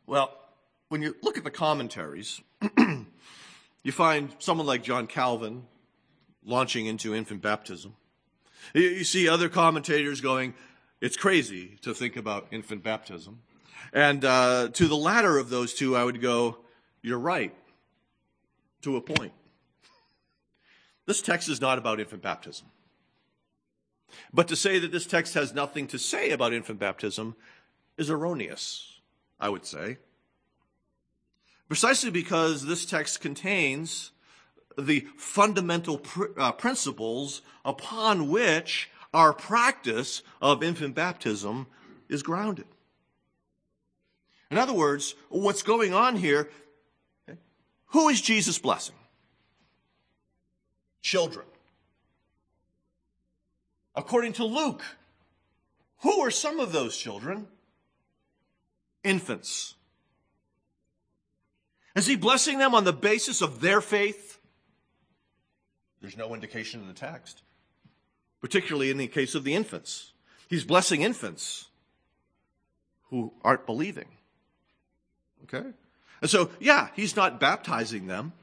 Well, 0.05 0.31
when 0.89 1.01
you 1.01 1.15
look 1.23 1.39
at 1.39 1.43
the 1.43 1.49
commentaries, 1.49 2.39
you 2.77 3.91
find 3.91 4.35
someone 4.37 4.67
like 4.67 4.83
John 4.83 5.07
Calvin 5.07 5.63
launching 6.45 6.85
into 6.85 7.15
infant 7.15 7.41
baptism. 7.41 7.95
You 8.73 9.03
see 9.03 9.27
other 9.27 9.49
commentators 9.49 10.21
going, 10.21 10.53
it's 11.01 11.17
crazy 11.17 11.77
to 11.81 11.93
think 11.93 12.15
about 12.15 12.47
infant 12.51 12.83
baptism. 12.83 13.39
And 13.91 14.23
uh, 14.23 14.69
to 14.73 14.87
the 14.87 14.95
latter 14.95 15.37
of 15.37 15.49
those 15.49 15.73
two, 15.73 15.95
I 15.95 16.03
would 16.03 16.21
go, 16.21 16.57
you're 17.01 17.19
right, 17.19 17.53
to 18.81 18.97
a 18.97 19.01
point. 19.01 19.33
This 21.05 21.21
text 21.21 21.49
is 21.49 21.59
not 21.59 21.77
about 21.77 21.99
infant 21.99 22.21
baptism. 22.21 22.67
But 24.33 24.47
to 24.47 24.55
say 24.55 24.79
that 24.79 24.91
this 24.91 25.05
text 25.05 25.33
has 25.33 25.53
nothing 25.53 25.87
to 25.87 25.99
say 25.99 26.31
about 26.31 26.53
infant 26.53 26.79
baptism 26.79 27.35
is 27.97 28.09
erroneous, 28.09 28.99
I 29.39 29.49
would 29.49 29.65
say. 29.65 29.97
Precisely 31.67 32.11
because 32.11 32.65
this 32.65 32.85
text 32.85 33.19
contains 33.19 34.11
the 34.77 35.07
fundamental 35.17 35.97
pr- 35.99 36.37
uh, 36.37 36.51
principles 36.51 37.41
upon 37.63 38.29
which 38.29 38.89
our 39.13 39.33
practice 39.33 40.23
of 40.41 40.63
infant 40.63 40.95
baptism 40.95 41.67
is 42.09 42.23
grounded. 42.23 42.65
In 44.49 44.57
other 44.57 44.73
words, 44.73 45.15
what's 45.29 45.63
going 45.63 45.93
on 45.93 46.15
here, 46.15 46.49
who 47.87 48.09
is 48.09 48.21
Jesus 48.21 48.59
blessing? 48.59 48.95
Children. 51.01 51.45
According 53.95 54.33
to 54.33 54.45
Luke, 54.45 54.83
who 56.01 56.19
are 56.21 56.31
some 56.31 56.59
of 56.59 56.71
those 56.71 56.97
children? 56.97 57.47
Infants. 59.03 59.75
Is 61.95 62.07
he 62.07 62.15
blessing 62.15 62.57
them 62.57 62.73
on 62.73 62.83
the 62.83 62.93
basis 62.93 63.41
of 63.41 63.61
their 63.61 63.81
faith? 63.81 64.32
There's 66.03 66.17
no 66.17 66.33
indication 66.33 66.81
in 66.81 66.87
the 66.87 66.93
text, 66.93 67.43
particularly 68.41 68.91
in 68.91 68.97
the 68.97 69.07
case 69.07 69.35
of 69.35 69.45
the 69.45 69.55
infants. 69.55 70.11
He's 70.49 70.65
blessing 70.65 71.01
infants 71.01 71.69
who 73.09 73.31
aren't 73.41 73.65
believing. 73.65 74.09
Okay? 75.45 75.65
And 76.21 76.29
so, 76.29 76.51
yeah, 76.59 76.89
he's 76.93 77.15
not 77.15 77.39
baptizing 77.39 78.07
them, 78.07 78.33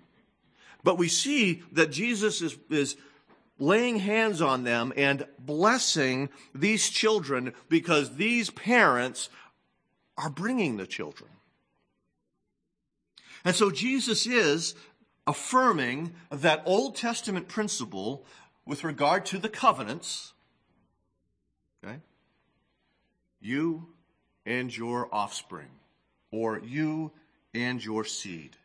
but 0.82 0.96
we 0.96 1.06
see 1.08 1.62
that 1.72 1.92
Jesus 1.92 2.40
is, 2.40 2.56
is 2.70 2.96
laying 3.58 3.98
hands 3.98 4.40
on 4.40 4.64
them 4.64 4.94
and 4.96 5.26
blessing 5.38 6.30
these 6.54 6.88
children 6.88 7.52
because 7.68 8.16
these 8.16 8.48
parents 8.48 9.28
are 10.16 10.30
bringing 10.30 10.78
the 10.78 10.86
children. 10.86 11.28
And 13.44 13.54
so 13.54 13.70
Jesus 13.70 14.26
is 14.26 14.74
affirming 15.30 16.12
that 16.28 16.60
Old 16.66 16.96
Testament 16.96 17.46
principle 17.46 18.26
with 18.66 18.82
regard 18.82 19.24
to 19.26 19.38
the 19.38 19.48
covenants. 19.48 20.32
Okay? 21.84 21.98
You 23.40 23.86
and 24.44 24.76
your 24.76 25.08
offspring, 25.14 25.70
or 26.32 26.58
you 26.58 27.12
and 27.54 27.82
your 27.82 28.04
seed. 28.04 28.56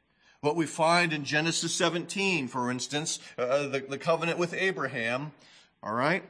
What 0.41 0.55
we 0.55 0.65
find 0.65 1.13
in 1.13 1.24
Genesis 1.24 1.74
17, 1.75 2.48
for 2.48 2.72
instance, 2.72 3.19
uh, 3.38 3.67
the, 3.67 3.86
the 3.88 4.00
covenant 4.00 4.39
with 4.39 4.55
Abraham, 4.55 5.34
all 5.84 5.93
right? 5.93 6.24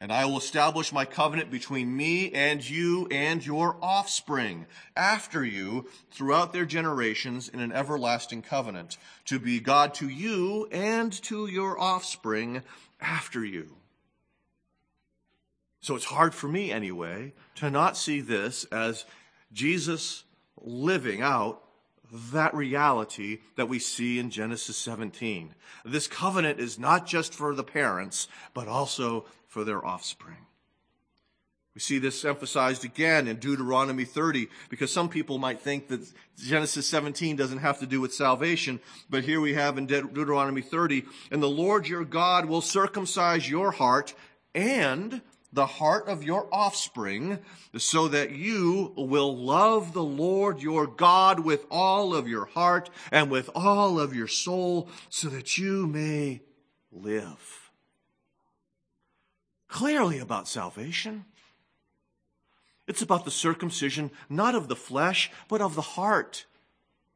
And 0.00 0.10
I 0.10 0.24
will 0.24 0.38
establish 0.38 0.92
my 0.92 1.04
covenant 1.04 1.50
between 1.50 1.94
me 1.94 2.32
and 2.32 2.68
you 2.68 3.06
and 3.10 3.44
your 3.44 3.76
offspring 3.82 4.64
after 4.96 5.44
you 5.44 5.88
throughout 6.10 6.54
their 6.54 6.64
generations 6.64 7.50
in 7.50 7.60
an 7.60 7.70
everlasting 7.70 8.40
covenant 8.40 8.96
to 9.26 9.38
be 9.38 9.60
God 9.60 9.92
to 9.94 10.08
you 10.08 10.66
and 10.72 11.12
to 11.24 11.46
your 11.46 11.78
offspring 11.78 12.62
after 12.98 13.44
you. 13.44 13.76
So 15.82 15.96
it's 15.96 16.06
hard 16.06 16.34
for 16.34 16.48
me 16.48 16.72
anyway 16.72 17.34
to 17.56 17.70
not 17.70 17.96
see 17.96 18.20
this 18.20 18.64
as 18.64 19.04
Jesus 19.52 20.24
living 20.62 21.20
out 21.20 21.62
that 22.12 22.54
reality 22.54 23.38
that 23.56 23.68
we 23.68 23.78
see 23.78 24.18
in 24.18 24.30
Genesis 24.30 24.76
17. 24.76 25.54
This 25.84 26.08
covenant 26.08 26.58
is 26.58 26.78
not 26.78 27.06
just 27.06 27.32
for 27.32 27.54
the 27.54 27.64
parents, 27.64 28.28
but 28.52 28.66
also 28.66 29.26
for 29.50 29.64
their 29.64 29.84
offspring. 29.84 30.46
We 31.74 31.80
see 31.80 31.98
this 31.98 32.24
emphasized 32.24 32.84
again 32.84 33.28
in 33.28 33.36
Deuteronomy 33.36 34.04
30 34.04 34.48
because 34.70 34.92
some 34.92 35.08
people 35.08 35.38
might 35.38 35.60
think 35.60 35.88
that 35.88 36.00
Genesis 36.36 36.86
17 36.86 37.36
doesn't 37.36 37.58
have 37.58 37.80
to 37.80 37.86
do 37.86 38.00
with 38.00 38.14
salvation, 38.14 38.80
but 39.08 39.24
here 39.24 39.40
we 39.40 39.54
have 39.54 39.76
in 39.76 39.86
De- 39.86 40.02
Deuteronomy 40.02 40.62
30, 40.62 41.04
and 41.30 41.42
the 41.42 41.48
Lord 41.48 41.86
your 41.86 42.04
God 42.04 42.46
will 42.46 42.60
circumcise 42.60 43.48
your 43.48 43.72
heart 43.72 44.14
and 44.54 45.20
the 45.52 45.66
heart 45.66 46.06
of 46.06 46.22
your 46.22 46.48
offspring, 46.52 47.38
so 47.76 48.06
that 48.06 48.30
you 48.30 48.92
will 48.96 49.36
love 49.36 49.92
the 49.92 50.04
Lord 50.04 50.62
your 50.62 50.86
God 50.86 51.40
with 51.40 51.66
all 51.72 52.14
of 52.14 52.28
your 52.28 52.44
heart 52.44 52.88
and 53.10 53.32
with 53.32 53.50
all 53.52 53.98
of 53.98 54.14
your 54.14 54.28
soul, 54.28 54.88
so 55.08 55.28
that 55.28 55.58
you 55.58 55.88
may 55.88 56.40
live. 56.92 57.59
Clearly 59.70 60.18
about 60.18 60.48
salvation. 60.48 61.24
It's 62.88 63.02
about 63.02 63.24
the 63.24 63.30
circumcision, 63.30 64.10
not 64.28 64.56
of 64.56 64.66
the 64.66 64.76
flesh, 64.76 65.30
but 65.48 65.60
of 65.60 65.76
the 65.76 65.80
heart, 65.80 66.44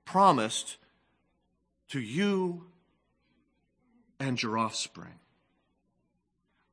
promised 0.04 0.76
to 1.88 2.00
you 2.00 2.66
and 4.20 4.40
your 4.40 4.56
offspring. 4.56 5.18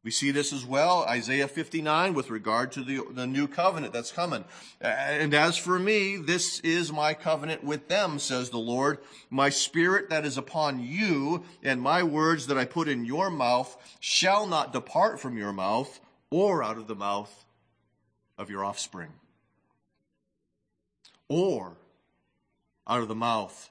We 0.04 0.10
see 0.10 0.32
this 0.32 0.52
as 0.52 0.66
well, 0.66 1.04
Isaiah 1.04 1.48
59, 1.48 2.16
with 2.16 2.32
regard 2.32 2.72
to 2.72 2.84
the, 2.84 3.04
the 3.12 3.28
new 3.28 3.48
covenant 3.48 3.94
that's 3.94 4.12
coming. 4.12 4.46
And 4.80 5.32
as 5.36 5.58
for 5.58 5.78
me, 5.78 6.18
this 6.18 6.60
is 6.62 6.92
my 6.92 7.14
covenant 7.14 7.64
with 7.64 7.88
them, 7.88 8.18
says 8.18 8.50
the 8.50 8.58
Lord. 8.58 8.98
My 9.30 9.50
spirit 9.50 10.10
that 10.10 10.26
is 10.26 10.40
upon 10.40 10.84
you 10.84 11.44
and 11.62 11.80
my 11.80 12.02
words 12.02 12.48
that 12.48 12.58
I 12.58 12.66
put 12.66 12.88
in 12.88 13.06
your 13.06 13.30
mouth 13.30 13.78
shall 14.00 14.48
not 14.48 14.74
depart 14.74 15.20
from 15.20 15.38
your 15.38 15.54
mouth 15.54 16.00
or 16.32 16.64
out 16.64 16.78
of 16.78 16.88
the 16.88 16.96
mouth 16.96 17.46
of 18.40 18.50
your 18.50 18.66
offspring 18.66 19.12
or 21.28 21.78
out 22.88 23.02
of 23.02 23.08
the 23.08 23.16
mouth 23.16 23.70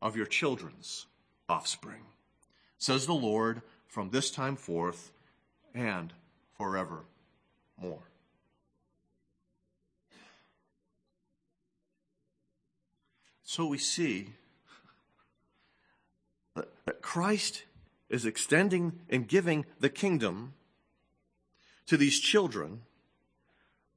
of 0.00 0.16
your 0.16 0.26
children's 0.26 1.06
offspring, 1.48 2.02
says 2.78 3.06
the 3.06 3.12
Lord 3.12 3.62
from 3.86 4.10
this 4.10 4.30
time 4.30 4.56
forth 4.56 5.11
and 5.74 6.12
forevermore. 6.56 7.04
So 13.44 13.66
we 13.66 13.78
see 13.78 14.30
that 16.54 17.02
Christ 17.02 17.64
is 18.08 18.24
extending 18.24 19.00
and 19.10 19.28
giving 19.28 19.66
the 19.78 19.90
kingdom 19.90 20.54
to 21.86 21.96
these 21.96 22.18
children 22.18 22.82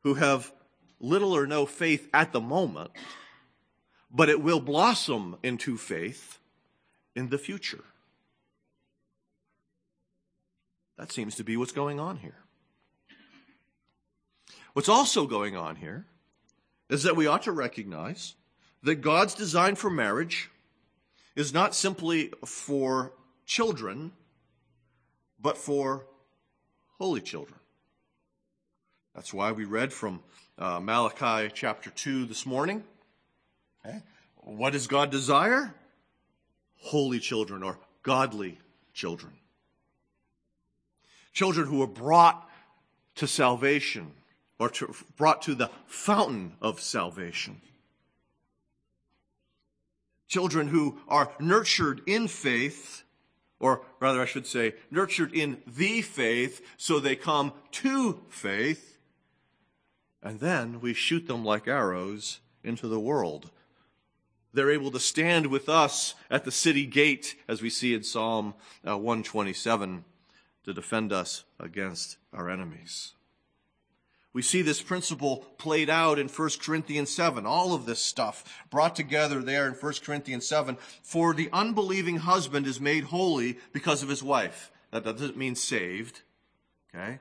who 0.02 0.16
have 0.16 0.52
little 1.00 1.34
or 1.34 1.48
no 1.48 1.66
faith 1.66 2.10
at 2.14 2.32
the 2.32 2.42
moment, 2.42 2.92
but 4.12 4.30
it 4.30 4.42
will 4.42 4.60
blossom 4.60 5.38
into 5.44 5.78
faith 5.78 6.40
in 7.16 7.30
the 7.30 7.38
future. 7.38 7.84
That 10.98 11.12
seems 11.12 11.36
to 11.36 11.44
be 11.44 11.58
what's 11.58 11.72
going 11.72 12.00
on 12.00 12.18
here. 12.18 12.38
What's 14.74 14.90
also 14.90 15.26
going 15.26 15.56
on 15.56 15.78
here 15.78 16.06
is 16.90 17.04
that 17.04 17.16
we 17.16 17.28
ought 17.28 17.44
to 17.44 17.52
recognize 17.52 18.36
that 18.84 18.96
God's 18.96 19.34
design 19.34 19.76
for 19.76 19.90
marriage 19.90 20.50
is 21.36 21.54
not 21.54 21.76
simply 21.76 22.32
for 22.46 23.14
children, 23.46 24.12
but 25.40 25.58
for 25.58 26.06
holy 26.98 27.22
children. 27.22 27.60
That's 29.14 29.34
why 29.34 29.52
we 29.52 29.66
read 29.66 29.92
from 29.94 30.22
uh, 30.58 30.80
Malachi 30.80 31.52
chapter 31.54 31.90
2 31.90 32.26
this 32.26 32.46
morning. 32.46 32.84
Okay. 33.86 34.02
What 34.38 34.74
does 34.74 34.88
God 34.88 35.10
desire? 35.10 35.74
Holy 36.78 37.20
children 37.20 37.64
or 37.64 37.80
godly 38.04 38.60
children 38.94 39.34
children 41.36 41.68
who 41.68 41.80
were 41.80 41.88
brought 41.88 42.50
to 43.14 43.28
salvation 43.28 44.12
or 44.58 44.70
to, 44.70 44.96
brought 45.18 45.44
to 45.44 45.54
the 45.54 45.70
fountain 45.86 46.54
of 46.62 46.80
salvation. 46.80 47.62
Children 50.28 50.70
who 50.70 50.98
are 51.08 51.32
nurtured 51.40 52.02
in 52.08 52.28
faith, 52.28 53.04
or 53.60 53.82
rather, 54.00 54.22
I 54.22 54.26
should 54.26 54.48
say, 54.48 54.74
nurtured 54.90 55.34
in 55.34 55.62
the 55.68 56.02
faith, 56.02 56.66
so 56.78 57.00
they 57.00 57.16
come 57.16 57.52
to 57.74 58.22
faith, 58.30 58.98
and 60.24 60.40
then 60.40 60.80
we 60.80 60.94
shoot 60.94 61.28
them 61.28 61.46
like 61.46 61.68
arrows 61.68 62.40
into 62.64 62.88
the 62.88 63.00
world. 63.00 63.52
They're 64.54 64.72
able 64.72 64.92
to 64.92 65.00
stand 65.02 65.48
with 65.48 65.68
us 65.68 66.16
at 66.32 66.46
the 66.46 66.52
city 66.52 66.86
gate, 66.86 67.36
as 67.48 67.62
we 67.62 67.70
see 67.70 67.94
in 67.94 68.04
Psalm 68.04 68.56
uh, 68.88 68.98
127 68.98 70.06
to 70.66 70.74
defend 70.74 71.14
us 71.14 71.46
against 71.60 72.18
our 72.34 72.50
enemies. 72.50 73.14
We 74.34 74.42
see 74.42 74.64
this 74.64 74.82
principle 74.82 75.46
played 75.58 75.90
out 75.90 76.20
in 76.20 76.28
1 76.28 76.50
Corinthians 76.62 77.10
7. 77.10 77.46
All 77.46 77.74
of 77.74 77.86
this 77.86 78.02
stuff 78.02 78.44
brought 78.70 78.96
together 78.96 79.42
there 79.42 79.68
in 79.68 79.76
1 79.76 79.94
Corinthians 80.04 80.46
7. 80.46 80.76
For 81.04 81.34
the 81.34 81.50
unbelieving 81.54 82.18
husband 82.18 82.68
is 82.68 82.82
made 82.82 83.06
holy 83.06 83.60
because 83.72 84.04
of 84.04 84.10
his 84.10 84.22
wife. 84.22 84.72
That 84.92 85.06
doesn't 85.06 85.38
mean 85.38 85.56
saved. 85.56 86.24
Okay? 86.94 87.20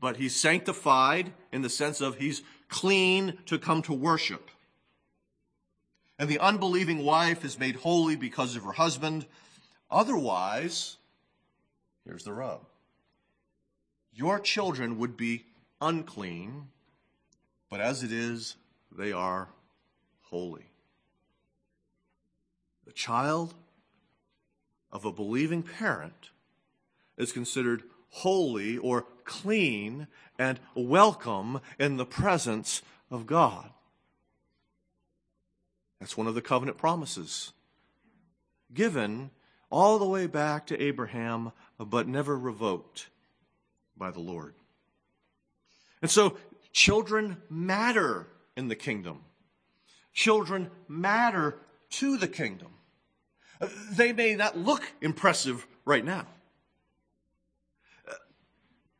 But 0.00 0.16
he's 0.16 0.34
sanctified 0.34 1.32
in 1.52 1.62
the 1.62 1.68
sense 1.68 2.00
of 2.00 2.16
he's 2.16 2.42
clean 2.68 3.38
to 3.46 3.58
come 3.58 3.82
to 3.82 3.92
worship. 3.92 4.50
And 6.18 6.28
the 6.28 6.40
unbelieving 6.40 7.04
wife 7.04 7.44
is 7.44 7.60
made 7.60 7.76
holy 7.76 8.16
because 8.16 8.56
of 8.56 8.64
her 8.64 8.72
husband. 8.72 9.26
Otherwise, 9.88 10.96
here's 12.04 12.24
the 12.24 12.32
rub 12.32 12.66
your 14.20 14.38
children 14.38 14.98
would 14.98 15.16
be 15.16 15.46
unclean, 15.80 16.68
but 17.70 17.80
as 17.80 18.02
it 18.02 18.12
is, 18.12 18.54
they 18.92 19.12
are 19.12 19.48
holy. 20.24 20.66
The 22.84 22.92
child 22.92 23.54
of 24.92 25.06
a 25.06 25.12
believing 25.12 25.62
parent 25.62 26.28
is 27.16 27.32
considered 27.32 27.82
holy 28.10 28.76
or 28.76 29.06
clean 29.24 30.06
and 30.38 30.60
welcome 30.74 31.62
in 31.78 31.96
the 31.96 32.04
presence 32.04 32.82
of 33.10 33.26
God. 33.26 33.70
That's 35.98 36.18
one 36.18 36.26
of 36.26 36.34
the 36.34 36.42
covenant 36.42 36.76
promises 36.76 37.52
given 38.74 39.30
all 39.70 39.98
the 39.98 40.04
way 40.04 40.26
back 40.26 40.66
to 40.66 40.82
Abraham, 40.82 41.52
but 41.78 42.06
never 42.06 42.38
revoked 42.38 43.08
by 44.00 44.10
the 44.10 44.18
Lord. 44.18 44.54
And 46.02 46.10
so 46.10 46.36
children 46.72 47.36
matter 47.48 48.26
in 48.56 48.66
the 48.66 48.74
kingdom. 48.74 49.20
Children 50.12 50.70
matter 50.88 51.56
to 51.90 52.16
the 52.16 52.26
kingdom. 52.26 52.72
They 53.92 54.12
may 54.12 54.34
not 54.34 54.56
look 54.56 54.82
impressive 55.00 55.66
right 55.84 56.04
now, 56.04 56.26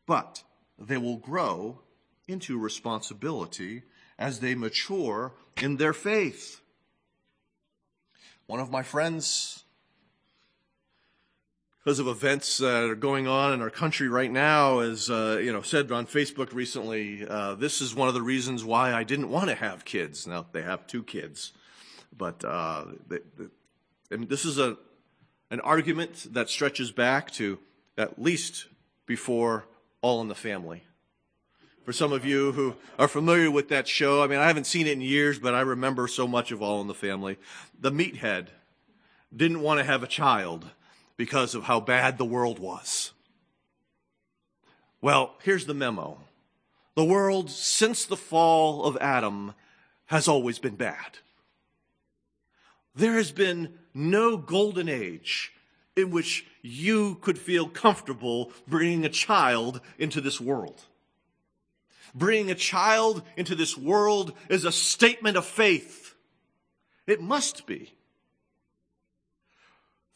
but 0.07 0.45
they 0.79 0.99
will 0.99 1.17
grow 1.17 1.81
into 2.29 2.59
responsibility 2.59 3.83
as 4.19 4.41
they 4.41 4.55
mature 4.55 5.33
in 5.63 5.79
their 5.79 5.95
faith. 5.95 6.61
One 8.47 8.61
of 8.61 8.71
my 8.71 8.83
friends 8.83 9.65
because 11.91 11.99
of 11.99 12.07
events 12.07 12.59
that 12.59 12.85
are 12.85 12.95
going 12.95 13.27
on 13.27 13.53
in 13.53 13.61
our 13.61 13.69
country 13.69 14.09
right 14.09 14.31
now, 14.31 14.79
as 14.79 15.11
uh, 15.11 15.41
you 15.43 15.53
know, 15.53 15.61
said 15.61 15.91
on 15.91 16.07
Facebook 16.07 16.55
recently, 16.55 17.27
uh, 17.27 17.57
this 17.57 17.81
is 17.81 17.97
one 17.97 18.07
of 18.07 18.15
the 18.15 18.23
reasons 18.23 18.65
why 18.65 18.95
I 18.95 19.03
didn't 19.03 19.29
want 19.29 19.49
to 19.49 19.57
have 19.57 19.85
kids. 19.85 20.25
Now 20.25 20.47
they 20.53 20.63
have 20.63 20.87
two 20.87 21.03
kids, 21.03 21.51
but 22.17 22.45
uh, 22.45 22.85
they, 23.09 23.19
they, 23.37 24.25
this 24.25 24.45
is 24.45 24.57
a 24.57 24.77
an 25.51 25.59
argument 25.63 26.33
that 26.33 26.49
stretches 26.49 26.93
back 26.93 27.33
to 27.33 27.59
at 27.99 28.23
least 28.23 28.69
before 29.07 29.67
All 30.01 30.21
in 30.21 30.29
the 30.29 30.37
Family 30.37 30.85
For 31.83 31.93
some 31.93 32.13
of 32.13 32.25
you 32.25 32.53
who 32.53 32.77
are 33.01 33.09
familiar 33.09 33.51
with 33.51 33.69
that 33.71 33.89
show, 33.89 34.23
I 34.23 34.29
mean, 34.29 34.39
I 34.39 34.47
haven't 34.47 34.69
seen 34.69 34.87
it 34.87 34.93
in 34.93 35.01
years, 35.01 35.41
but 35.41 35.57
I 35.57 35.63
remember 35.63 36.07
so 36.07 36.29
much 36.29 36.53
of 36.53 36.63
All 36.63 36.81
in 36.81 36.87
the 36.87 36.95
Family. 36.95 37.37
The 37.77 37.91
meathead 37.91 38.47
didn't 39.37 39.61
want 39.61 39.81
to 39.81 39.85
have 39.85 40.05
a 40.05 40.07
child 40.07 40.67
because 41.21 41.55
of 41.55 41.65
how 41.65 41.79
bad 41.79 42.17
the 42.17 42.25
world 42.25 42.59
was. 42.59 43.13
Well, 45.03 45.35
here's 45.43 45.67
the 45.67 45.75
memo. 45.75 46.17
The 46.95 47.05
world, 47.05 47.51
since 47.51 48.07
the 48.07 48.17
fall 48.17 48.85
of 48.85 48.97
Adam, 49.03 49.53
has 50.07 50.29
always 50.29 50.59
been 50.59 50.77
bad. 50.77 51.19
There 52.95 53.17
has 53.17 53.33
been 53.33 53.75
no 53.93 54.39
golden 54.39 54.89
age 54.89 55.53
in 55.95 56.11
which 56.11 56.47
you 56.63 57.17
could 57.17 57.39
feel 57.39 57.69
comfortable 57.69 58.51
bringing 58.67 59.05
a 59.05 59.11
child 59.11 59.83
into 59.99 60.23
this 60.23 60.41
world. 60.41 60.87
Bringing 62.15 62.51
a 62.51 62.55
child 62.55 63.23
into 63.37 63.55
this 63.55 63.77
world 63.77 64.33
is 64.49 64.65
a 64.65 64.73
statement 64.73 65.37
of 65.37 65.45
faith. 65.45 66.15
It 67.07 67.21
must 67.21 67.67
be. 67.67 67.93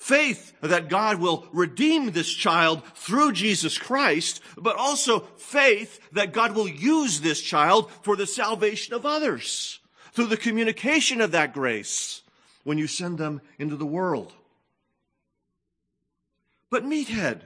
Faith 0.04 0.52
that 0.60 0.90
God 0.90 1.18
will 1.18 1.46
redeem 1.50 2.10
this 2.10 2.30
child 2.30 2.82
through 2.94 3.32
Jesus 3.32 3.78
Christ, 3.78 4.42
but 4.58 4.76
also 4.76 5.20
faith 5.38 5.98
that 6.12 6.34
God 6.34 6.54
will 6.54 6.68
use 6.68 7.22
this 7.22 7.40
child 7.40 7.90
for 8.02 8.14
the 8.14 8.26
salvation 8.26 8.92
of 8.92 9.06
others 9.06 9.78
through 10.12 10.26
the 10.26 10.36
communication 10.36 11.22
of 11.22 11.30
that 11.30 11.54
grace 11.54 12.20
when 12.64 12.76
you 12.76 12.86
send 12.86 13.16
them 13.16 13.40
into 13.58 13.76
the 13.76 13.86
world. 13.86 14.34
But 16.68 16.84
Meathead 16.84 17.40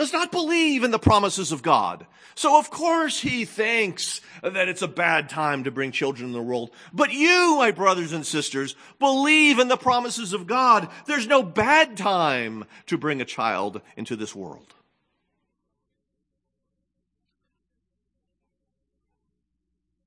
does 0.00 0.12
not 0.14 0.32
believe 0.32 0.82
in 0.82 0.90
the 0.90 0.98
promises 0.98 1.52
of 1.52 1.62
God. 1.62 2.06
So 2.34 2.58
of 2.58 2.70
course 2.70 3.20
he 3.20 3.44
thinks 3.44 4.22
that 4.42 4.66
it's 4.66 4.80
a 4.80 4.88
bad 4.88 5.28
time 5.28 5.64
to 5.64 5.70
bring 5.70 5.92
children 5.92 6.28
in 6.28 6.32
the 6.32 6.40
world. 6.40 6.70
But 6.90 7.12
you, 7.12 7.56
my 7.58 7.70
brothers 7.70 8.12
and 8.12 8.24
sisters, 8.24 8.74
believe 8.98 9.58
in 9.58 9.68
the 9.68 9.76
promises 9.76 10.32
of 10.32 10.46
God. 10.46 10.88
There's 11.06 11.26
no 11.26 11.42
bad 11.42 11.98
time 11.98 12.64
to 12.86 12.96
bring 12.96 13.20
a 13.20 13.26
child 13.26 13.82
into 13.94 14.16
this 14.16 14.34
world. 14.34 14.72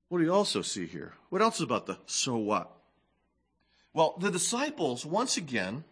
What 0.10 0.18
do 0.18 0.24
you 0.24 0.34
also 0.34 0.64
see 0.64 0.88
here? 0.88 1.14
What 1.30 1.44
else 1.44 1.60
about 1.60 1.86
the 1.86 2.00
so 2.08 2.38
what? 2.38 2.72
Well, 3.94 4.16
the 4.20 4.32
disciples 4.32 5.06
once 5.06 5.38
again 5.38 5.84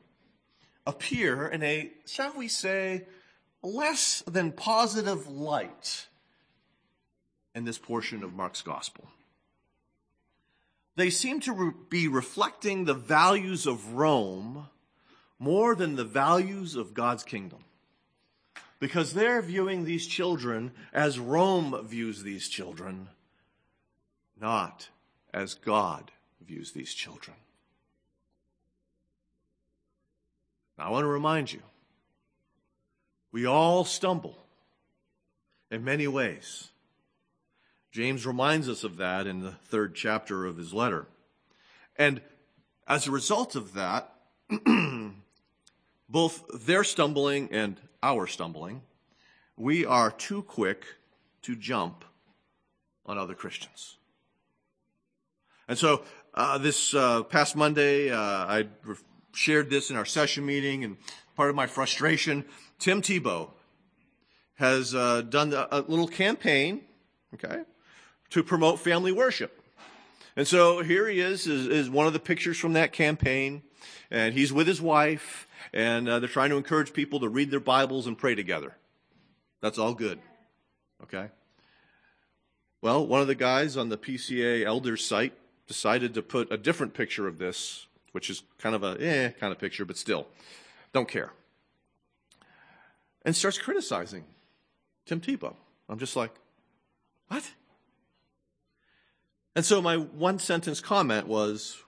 appear 0.87 1.47
in 1.47 1.61
a, 1.61 1.91
shall 2.07 2.33
we 2.35 2.47
say, 2.47 3.05
less 3.63 4.23
than 4.27 4.51
positive 4.51 5.27
light 5.27 6.07
in 7.53 7.65
this 7.65 7.77
portion 7.77 8.23
of 8.23 8.33
Mark's 8.33 8.61
gospel. 8.61 9.07
They 10.95 11.09
seem 11.09 11.39
to 11.41 11.53
re- 11.53 11.71
be 11.89 12.07
reflecting 12.07 12.85
the 12.85 12.93
values 12.93 13.65
of 13.65 13.93
Rome 13.93 14.67
more 15.39 15.75
than 15.75 15.95
the 15.95 16.05
values 16.05 16.75
of 16.75 16.93
God's 16.93 17.23
kingdom. 17.23 17.59
Because 18.79 19.13
they're 19.13 19.41
viewing 19.41 19.85
these 19.85 20.07
children 20.07 20.71
as 20.91 21.19
Rome 21.19 21.85
views 21.85 22.23
these 22.23 22.49
children, 22.49 23.09
not 24.39 24.89
as 25.33 25.53
God 25.53 26.11
views 26.45 26.71
these 26.71 26.93
children. 26.93 27.37
I 30.77 30.89
want 30.89 31.03
to 31.03 31.07
remind 31.07 31.53
you 31.53 31.61
we 33.31 33.45
all 33.45 33.85
stumble 33.85 34.37
in 35.69 35.83
many 35.83 36.07
ways. 36.07 36.69
James 37.91 38.25
reminds 38.25 38.69
us 38.69 38.83
of 38.83 38.97
that 38.97 39.27
in 39.27 39.41
the 39.41 39.51
third 39.51 39.95
chapter 39.95 40.45
of 40.45 40.57
his 40.57 40.73
letter. 40.73 41.07
And 41.97 42.21
as 42.87 43.07
a 43.07 43.11
result 43.11 43.55
of 43.55 43.73
that, 43.73 44.13
both 46.09 46.65
their 46.65 46.83
stumbling 46.83 47.49
and 47.51 47.79
our 48.03 48.27
stumbling, 48.27 48.81
we 49.57 49.85
are 49.85 50.11
too 50.11 50.43
quick 50.43 50.85
to 51.43 51.55
jump 51.55 52.05
on 53.05 53.17
other 53.17 53.35
Christians. 53.35 53.97
And 55.67 55.77
so, 55.77 56.03
uh, 56.33 56.57
this 56.57 56.93
uh, 56.93 57.23
past 57.23 57.55
Monday, 57.55 58.09
uh, 58.09 58.17
I 58.17 58.67
shared 59.33 59.69
this 59.69 59.89
in 59.89 59.97
our 59.97 60.05
session 60.05 60.45
meeting, 60.45 60.83
and 60.83 60.97
part 61.35 61.49
of 61.49 61.55
my 61.55 61.67
frustration 61.67 62.45
Tim 62.79 63.01
Tebow 63.01 63.49
has 64.55 64.93
uh, 64.93 65.21
done 65.21 65.53
a 65.53 65.83
little 65.87 66.07
campaign, 66.07 66.81
okay, 67.33 67.61
to 68.29 68.43
promote 68.43 68.79
family 68.79 69.11
worship. 69.11 69.59
And 70.35 70.47
so 70.47 70.81
here 70.81 71.07
he 71.07 71.19
is, 71.19 71.47
is, 71.47 71.67
is 71.67 71.89
one 71.89 72.07
of 72.07 72.13
the 72.13 72.19
pictures 72.19 72.57
from 72.57 72.73
that 72.73 72.93
campaign, 72.93 73.63
and 74.09 74.33
he's 74.33 74.53
with 74.53 74.67
his 74.67 74.81
wife, 74.81 75.47
and 75.73 76.07
uh, 76.07 76.19
they're 76.19 76.29
trying 76.29 76.51
to 76.51 76.57
encourage 76.57 76.93
people 76.93 77.19
to 77.19 77.29
read 77.29 77.51
their 77.51 77.59
Bibles 77.59 78.07
and 78.07 78.17
pray 78.17 78.35
together. 78.35 78.75
That's 79.61 79.77
all 79.77 79.93
good, 79.93 80.19
okay? 81.03 81.29
Well, 82.81 83.05
one 83.05 83.21
of 83.21 83.27
the 83.27 83.35
guys 83.35 83.77
on 83.77 83.89
the 83.89 83.97
PCA 83.97 84.65
elders 84.65 85.05
site 85.05 85.33
decided 85.67 86.13
to 86.15 86.21
put 86.21 86.51
a 86.51 86.57
different 86.57 86.93
picture 86.93 87.27
of 87.27 87.37
this, 87.37 87.85
which 88.11 88.29
is 88.29 88.43
kind 88.57 88.75
of 88.75 88.83
a 88.83 88.97
eh 88.99 89.29
kind 89.31 89.51
of 89.51 89.59
picture, 89.59 89.85
but 89.85 89.97
still, 89.97 90.27
don't 90.93 91.07
care 91.07 91.33
and 93.23 93.35
starts 93.35 93.57
criticizing 93.57 94.25
Tim 95.05 95.21
Tebow. 95.21 95.55
I'm 95.89 95.99
just 95.99 96.15
like, 96.15 96.31
what? 97.27 97.49
And 99.55 99.65
so 99.65 99.81
my 99.81 99.97
one 99.97 100.39
sentence 100.39 100.79
comment 100.79 101.27
was, 101.27 101.83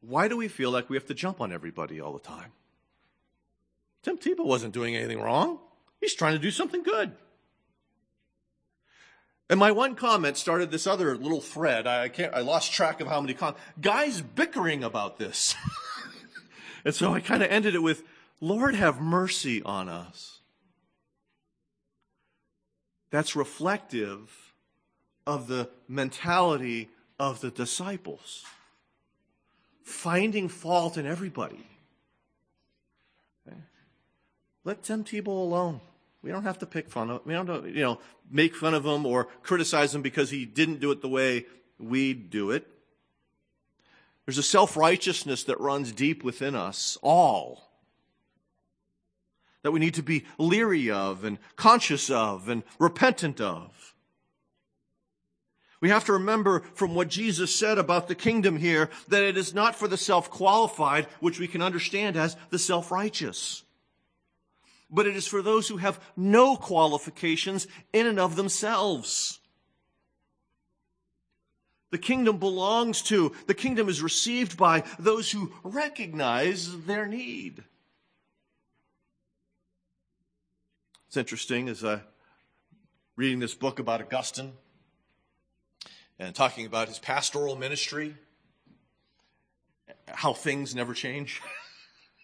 why 0.00 0.28
do 0.28 0.36
we 0.36 0.48
feel 0.48 0.70
like 0.70 0.88
we 0.88 0.96
have 0.96 1.06
to 1.06 1.14
jump 1.14 1.40
on 1.40 1.52
everybody 1.52 2.00
all 2.00 2.12
the 2.12 2.18
time? 2.18 2.52
Tim 4.02 4.18
Tebow 4.18 4.44
wasn't 4.44 4.74
doing 4.74 4.96
anything 4.96 5.20
wrong. 5.20 5.58
He's 6.00 6.14
trying 6.14 6.34
to 6.34 6.38
do 6.38 6.50
something 6.50 6.82
good. 6.82 7.12
And 9.50 9.60
my 9.60 9.72
one 9.72 9.94
comment 9.94 10.36
started 10.36 10.70
this 10.70 10.86
other 10.86 11.16
little 11.16 11.40
thread. 11.40 11.86
I 11.86 12.08
can't, 12.08 12.34
I 12.34 12.40
lost 12.40 12.72
track 12.72 13.00
of 13.00 13.08
how 13.08 13.20
many 13.20 13.34
comments. 13.34 13.60
Guys 13.80 14.22
bickering 14.22 14.82
about 14.82 15.18
this. 15.18 15.54
and 16.84 16.94
so 16.94 17.12
I 17.12 17.20
kind 17.20 17.42
of 17.42 17.50
ended 17.50 17.74
it 17.74 17.82
with, 17.82 18.02
Lord 18.40 18.74
have 18.74 19.00
mercy 19.00 19.62
on 19.62 19.88
us. 19.88 20.40
That's 23.10 23.36
reflective 23.36 24.52
of 25.26 25.46
the 25.46 25.70
mentality 25.88 26.90
of 27.18 27.40
the 27.40 27.50
disciples. 27.50 28.44
Finding 29.82 30.48
fault 30.48 30.96
in 30.96 31.06
everybody. 31.06 31.64
Let 34.64 34.82
Tim 34.82 35.04
Tebow 35.04 35.28
alone. 35.28 35.80
We 36.22 36.30
don't 36.30 36.44
have 36.44 36.58
to 36.60 36.66
pick 36.66 36.88
fun 36.88 37.10
of. 37.10 37.26
We 37.26 37.34
don't, 37.34 37.66
you 37.66 37.82
know, 37.82 38.00
make 38.30 38.56
fun 38.56 38.72
of 38.72 38.84
him 38.84 39.04
or 39.04 39.26
criticize 39.42 39.94
him 39.94 40.00
because 40.00 40.30
he 40.30 40.46
didn't 40.46 40.80
do 40.80 40.90
it 40.90 41.02
the 41.02 41.08
way 41.08 41.44
we 41.78 42.14
do 42.14 42.50
it. 42.50 42.66
There's 44.24 44.38
a 44.38 44.42
self 44.42 44.74
righteousness 44.76 45.44
that 45.44 45.60
runs 45.60 45.92
deep 45.92 46.24
within 46.24 46.54
us 46.54 46.96
all 47.02 47.63
that 49.64 49.72
we 49.72 49.80
need 49.80 49.94
to 49.94 50.02
be 50.02 50.24
leery 50.38 50.90
of 50.90 51.24
and 51.24 51.38
conscious 51.56 52.10
of 52.10 52.48
and 52.50 52.62
repentant 52.78 53.40
of. 53.40 53.94
We 55.80 55.88
have 55.88 56.04
to 56.04 56.12
remember 56.12 56.60
from 56.74 56.94
what 56.94 57.08
Jesus 57.08 57.54
said 57.54 57.78
about 57.78 58.06
the 58.06 58.14
kingdom 58.14 58.58
here 58.58 58.90
that 59.08 59.22
it 59.22 59.38
is 59.38 59.54
not 59.54 59.74
for 59.74 59.88
the 59.88 59.96
self-qualified, 59.96 61.06
which 61.20 61.40
we 61.40 61.48
can 61.48 61.62
understand 61.62 62.16
as 62.16 62.36
the 62.50 62.58
self-righteous. 62.58 63.64
But 64.90 65.06
it 65.06 65.16
is 65.16 65.26
for 65.26 65.40
those 65.40 65.66
who 65.66 65.78
have 65.78 65.98
no 66.14 66.56
qualifications 66.56 67.66
in 67.92 68.06
and 68.06 68.20
of 68.20 68.36
themselves. 68.36 69.40
The 71.90 71.98
kingdom 71.98 72.36
belongs 72.36 73.00
to, 73.02 73.32
the 73.46 73.54
kingdom 73.54 73.88
is 73.88 74.02
received 74.02 74.58
by 74.58 74.84
those 74.98 75.30
who 75.30 75.52
recognize 75.62 76.84
their 76.84 77.06
need. 77.06 77.64
It's 81.14 81.18
interesting 81.20 81.68
as 81.68 81.84
I 81.84 82.00
reading 83.14 83.38
this 83.38 83.54
book 83.54 83.78
about 83.78 84.00
Augustine 84.00 84.52
and 86.18 86.34
talking 86.34 86.66
about 86.66 86.88
his 86.88 86.98
pastoral 86.98 87.54
ministry, 87.54 88.16
how 90.08 90.32
things 90.32 90.74
never 90.74 90.92
change. 90.92 91.40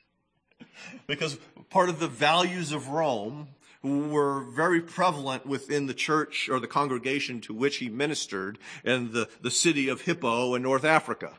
because 1.07 1.39
part 1.69 1.89
of 1.89 2.01
the 2.01 2.09
values 2.09 2.73
of 2.73 2.89
Rome 2.89 3.51
were 3.85 4.41
very 4.41 4.81
prevalent 4.81 5.47
within 5.47 5.87
the 5.87 5.95
church 5.95 6.49
or 6.49 6.59
the 6.59 6.67
congregation 6.67 7.41
to 7.43 7.55
which 7.55 7.77
he 7.77 7.89
ministered 7.89 8.59
in 8.83 9.13
the, 9.13 9.29
the 9.41 9.53
city 9.53 9.89
of 9.89 10.01
Hippo 10.01 10.57
in 10.57 10.63
North 10.63 10.85
Africa. 10.85 11.35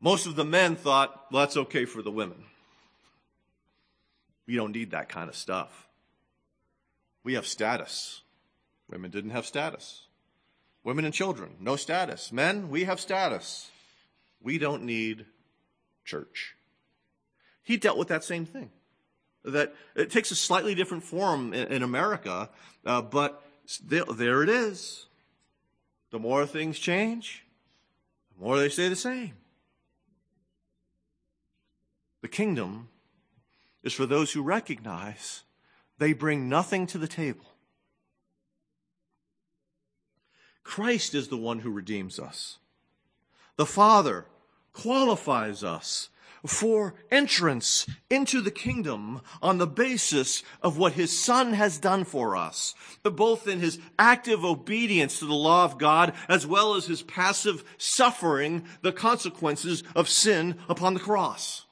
Most 0.00 0.24
of 0.24 0.34
the 0.34 0.46
men 0.46 0.76
thought, 0.76 1.26
well, 1.30 1.42
that's 1.42 1.58
okay 1.58 1.84
for 1.84 2.00
the 2.00 2.10
women. 2.10 2.47
We 4.48 4.56
don't 4.56 4.72
need 4.72 4.92
that 4.92 5.10
kind 5.10 5.28
of 5.28 5.36
stuff. 5.36 5.86
We 7.22 7.34
have 7.34 7.46
status. 7.46 8.22
Women 8.88 9.10
didn't 9.10 9.30
have 9.30 9.44
status. 9.44 10.06
Women 10.82 11.04
and 11.04 11.12
children, 11.12 11.50
no 11.60 11.76
status. 11.76 12.32
Men, 12.32 12.70
we 12.70 12.84
have 12.84 12.98
status. 12.98 13.70
We 14.40 14.56
don't 14.56 14.84
need 14.84 15.26
church. 16.06 16.56
He 17.62 17.76
dealt 17.76 17.98
with 17.98 18.08
that 18.08 18.24
same 18.24 18.46
thing. 18.46 18.70
That 19.44 19.74
it 19.94 20.10
takes 20.10 20.30
a 20.30 20.36
slightly 20.36 20.74
different 20.74 21.04
form 21.04 21.52
in, 21.52 21.68
in 21.68 21.82
America, 21.82 22.48
uh, 22.86 23.02
but 23.02 23.42
there, 23.84 24.04
there 24.04 24.42
it 24.42 24.48
is. 24.48 25.06
The 26.10 26.18
more 26.18 26.46
things 26.46 26.78
change, 26.78 27.44
the 28.34 28.44
more 28.44 28.58
they 28.58 28.70
stay 28.70 28.88
the 28.88 28.96
same. 28.96 29.34
The 32.22 32.28
kingdom 32.28 32.88
is 33.82 33.92
for 33.92 34.06
those 34.06 34.32
who 34.32 34.42
recognize 34.42 35.44
they 35.98 36.12
bring 36.12 36.48
nothing 36.48 36.86
to 36.86 36.98
the 36.98 37.08
table. 37.08 37.44
Christ 40.62 41.14
is 41.14 41.28
the 41.28 41.36
one 41.36 41.60
who 41.60 41.70
redeems 41.70 42.18
us. 42.18 42.58
The 43.56 43.66
Father 43.66 44.26
qualifies 44.72 45.64
us 45.64 46.10
for 46.46 46.94
entrance 47.10 47.86
into 48.10 48.40
the 48.40 48.50
kingdom 48.50 49.20
on 49.42 49.58
the 49.58 49.66
basis 49.66 50.42
of 50.62 50.78
what 50.78 50.92
his 50.92 51.18
son 51.18 51.52
has 51.52 51.78
done 51.78 52.04
for 52.04 52.36
us, 52.36 52.74
both 53.02 53.48
in 53.48 53.60
his 53.60 53.78
active 53.98 54.44
obedience 54.44 55.18
to 55.18 55.26
the 55.26 55.34
law 55.34 55.64
of 55.64 55.78
God 55.78 56.12
as 56.28 56.46
well 56.46 56.74
as 56.74 56.86
his 56.86 57.02
passive 57.02 57.64
suffering 57.76 58.64
the 58.82 58.92
consequences 58.92 59.82
of 59.96 60.08
sin 60.08 60.56
upon 60.68 60.94
the 60.94 61.00
cross. 61.00 61.64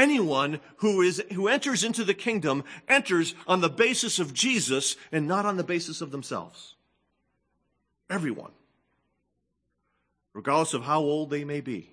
Anyone 0.00 0.60
who 0.76 1.02
is, 1.02 1.22
who 1.34 1.46
enters 1.46 1.84
into 1.84 2.04
the 2.04 2.14
kingdom 2.14 2.64
enters 2.88 3.34
on 3.46 3.60
the 3.60 3.68
basis 3.68 4.18
of 4.18 4.32
Jesus 4.32 4.96
and 5.12 5.28
not 5.28 5.44
on 5.44 5.58
the 5.58 5.62
basis 5.62 6.00
of 6.00 6.10
themselves. 6.10 6.74
Everyone. 8.08 8.52
Regardless 10.32 10.72
of 10.72 10.84
how 10.84 11.00
old 11.00 11.28
they 11.28 11.44
may 11.44 11.60
be. 11.60 11.90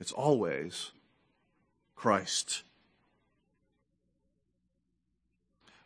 It's 0.00 0.10
always 0.10 0.90
Christ. 1.94 2.64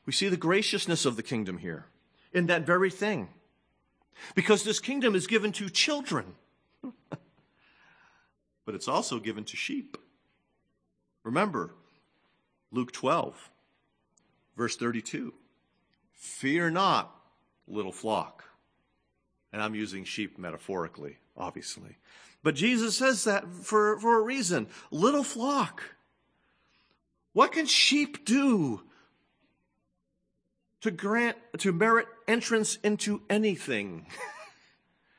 We 0.07 0.15
see 0.15 0.31
the 0.31 0.39
graciousness 0.39 1.05
of 1.05 1.17
the 1.17 1.23
kingdom 1.23 1.59
here 1.59 1.89
in 2.33 2.47
that 2.47 2.65
very 2.65 2.91
thing. 2.91 3.29
Because 4.35 4.65
this 4.65 4.81
kingdom 4.81 5.15
is 5.15 5.27
given 5.27 5.53
to 5.53 5.69
children, 5.69 6.37
but 8.65 8.75
it's 8.75 8.89
also 8.89 9.19
given 9.19 9.45
to 9.45 9.55
sheep. 9.55 9.99
Remember, 11.29 11.75
Luke 12.73 12.91
12, 12.91 13.51
verse 14.57 14.79
32. 14.79 15.35
Fear 16.14 16.71
not, 16.71 17.14
little 17.67 17.93
flock. 17.93 18.45
And 19.53 19.61
I'm 19.61 19.75
using 19.75 20.05
sheep 20.05 20.38
metaphorically, 20.38 21.19
obviously. 21.37 21.99
But 22.43 22.55
Jesus 22.55 22.97
says 22.97 23.25
that 23.25 23.47
for, 23.47 24.01
for 24.01 24.19
a 24.19 24.23
reason. 24.23 24.69
Little 24.91 25.23
flock. 25.23 25.83
What 27.35 27.53
can 27.53 27.67
sheep 27.67 28.25
do 28.25 28.81
to 30.81 30.91
grant, 30.91 31.37
to 31.59 31.75
merit 31.75 32.07
entrance 32.27 32.77
into 32.77 33.21
anything? 33.29 34.07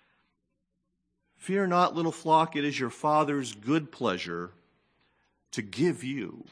Fear 1.37 1.67
not, 1.67 1.93
little 1.93 2.11
flock, 2.11 2.55
it 2.55 2.65
is 2.65 2.79
your 2.79 2.89
Father's 2.89 3.53
good 3.53 3.91
pleasure 3.91 4.53
to 5.51 5.61
give 5.61 6.03
you 6.03 6.45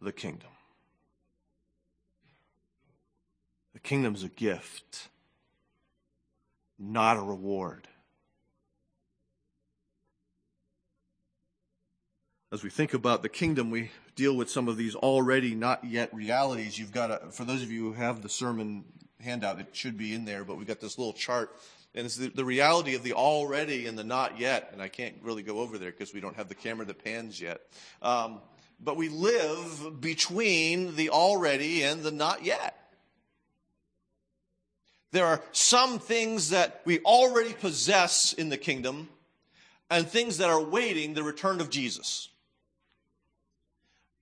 the 0.00 0.12
kingdom. 0.12 0.50
The 3.72 3.80
kingdom's 3.80 4.22
a 4.22 4.28
gift, 4.28 5.08
not 6.78 7.16
a 7.16 7.20
reward. 7.20 7.88
As 12.50 12.64
we 12.64 12.70
think 12.70 12.94
about 12.94 13.22
the 13.22 13.28
kingdom, 13.28 13.70
we 13.70 13.90
deal 14.16 14.34
with 14.34 14.50
some 14.50 14.68
of 14.68 14.76
these 14.76 14.94
already 14.94 15.54
not 15.54 15.84
yet 15.84 16.12
realities. 16.14 16.78
You've 16.78 16.92
got 16.92 17.08
to, 17.08 17.30
for 17.30 17.44
those 17.44 17.62
of 17.62 17.70
you 17.70 17.84
who 17.84 17.92
have 17.92 18.22
the 18.22 18.28
sermon 18.28 18.84
handout, 19.20 19.60
it 19.60 19.68
should 19.72 19.98
be 19.98 20.14
in 20.14 20.24
there, 20.24 20.44
but 20.44 20.56
we've 20.56 20.66
got 20.66 20.80
this 20.80 20.98
little 20.98 21.12
chart 21.12 21.54
and 21.98 22.06
it's 22.06 22.14
the, 22.14 22.28
the, 22.28 22.44
reality 22.44 22.94
of 22.94 23.02
the 23.02 23.14
already 23.14 23.88
and 23.88 23.98
the 23.98 24.04
not 24.04 24.38
yet. 24.38 24.70
And 24.72 24.80
I 24.80 24.86
can't 24.86 25.16
really 25.20 25.42
go 25.42 25.58
over 25.58 25.78
there 25.78 25.90
because 25.90 26.14
we 26.14 26.20
don't 26.20 26.36
have 26.36 26.48
the 26.48 26.54
camera 26.54 26.86
that 26.86 27.02
pans 27.02 27.40
yet. 27.40 27.60
Um, 28.00 28.40
but 28.78 28.96
we 28.96 29.08
live 29.08 30.00
between 30.00 30.94
the 30.94 31.10
already 31.10 31.82
and 31.82 32.04
the 32.04 32.12
not 32.12 32.44
yet. 32.44 32.76
There 35.10 35.26
are 35.26 35.42
some 35.50 35.98
things 35.98 36.50
that 36.50 36.82
we 36.84 37.00
already 37.00 37.52
possess 37.52 38.32
in 38.32 38.48
the 38.48 38.58
kingdom 38.58 39.08
and 39.90 40.06
things 40.06 40.38
that 40.38 40.50
are 40.50 40.62
waiting 40.62 41.14
the 41.14 41.24
return 41.24 41.60
of 41.60 41.68
Jesus. 41.68 42.28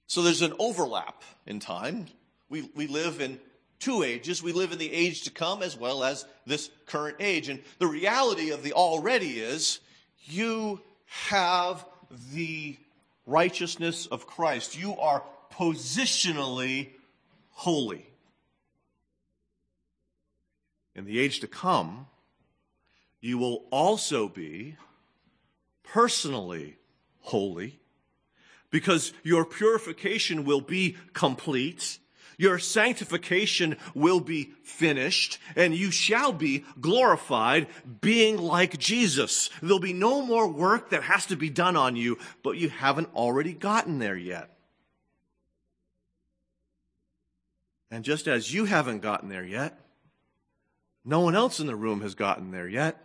So 0.07 0.23
there's 0.23 0.41
an 0.41 0.55
overlap 0.59 1.23
in 1.45 1.61
time. 1.61 2.07
We, 2.49 2.71
we 2.75 2.87
live 2.87 3.21
in 3.21 3.39
two 3.79 4.03
ages. 4.03 4.43
We 4.43 4.53
live 4.53 4.73
in 4.73 4.79
the 4.79 4.93
age 4.93 5.23
to 5.23 5.31
come 5.31 5.63
as 5.63 5.77
well 5.77 6.05
as 6.05 6.25
this 6.47 6.71
current 6.87 7.17
age. 7.21 7.49
And 7.49 7.63
the 7.79 7.87
reality 7.87 8.51
of 8.51 8.63
the 8.63 8.73
already 8.73 9.41
is 9.41 9.81
you 10.25 10.81
have 11.07 11.85
the 12.33 12.77
righteousness 13.27 14.07
of 14.07 14.27
Christ. 14.27 14.79
You 14.79 14.97
are 14.97 15.23
positionally 15.53 16.91
holy. 17.51 18.07
In 20.95 21.05
the 21.05 21.19
age 21.19 21.41
to 21.41 21.47
come, 21.47 22.07
you 23.21 23.39
will 23.39 23.65
also 23.71 24.29
be 24.29 24.77
personally 25.83 26.77
holy 27.21 27.79
because 28.71 29.13
your 29.23 29.45
purification 29.45 30.45
will 30.45 30.61
be 30.61 30.97
complete 31.13 31.99
your 32.39 32.59
sanctification 32.59 33.77
will 33.95 34.21
be 34.21 34.53
finished 34.63 35.39
and 35.55 35.75
you 35.75 35.91
shall 35.91 36.33
be 36.33 36.65
glorified 36.81 37.67
being 38.01 38.37
like 38.37 38.79
Jesus. 38.79 39.49
There'll 39.63 39.79
be 39.79 39.93
no 39.93 40.23
more 40.23 40.49
work 40.49 40.91
that 40.91 41.05
has 41.05 41.27
to 41.27 41.37
be 41.37 41.51
done 41.51 41.77
on 41.77 41.97
you, 41.97 42.19
but 42.43 42.59
you 42.59 42.69
haven't 42.69 43.15
already 43.15 43.53
gotten 43.53 43.99
there 43.99 44.17
yet. 44.17 44.51
And 47.91 48.05
just 48.05 48.27
as 48.27 48.53
you 48.53 48.65
haven't 48.65 49.01
gotten 49.01 49.29
there 49.29 49.45
yet, 49.45 49.81
no 51.05 51.21
one 51.21 51.37
else 51.37 51.61
in 51.61 51.67
the 51.67 51.77
room 51.77 52.01
has 52.01 52.15
gotten 52.15 52.51
there 52.51 52.69
yet. 52.69 53.01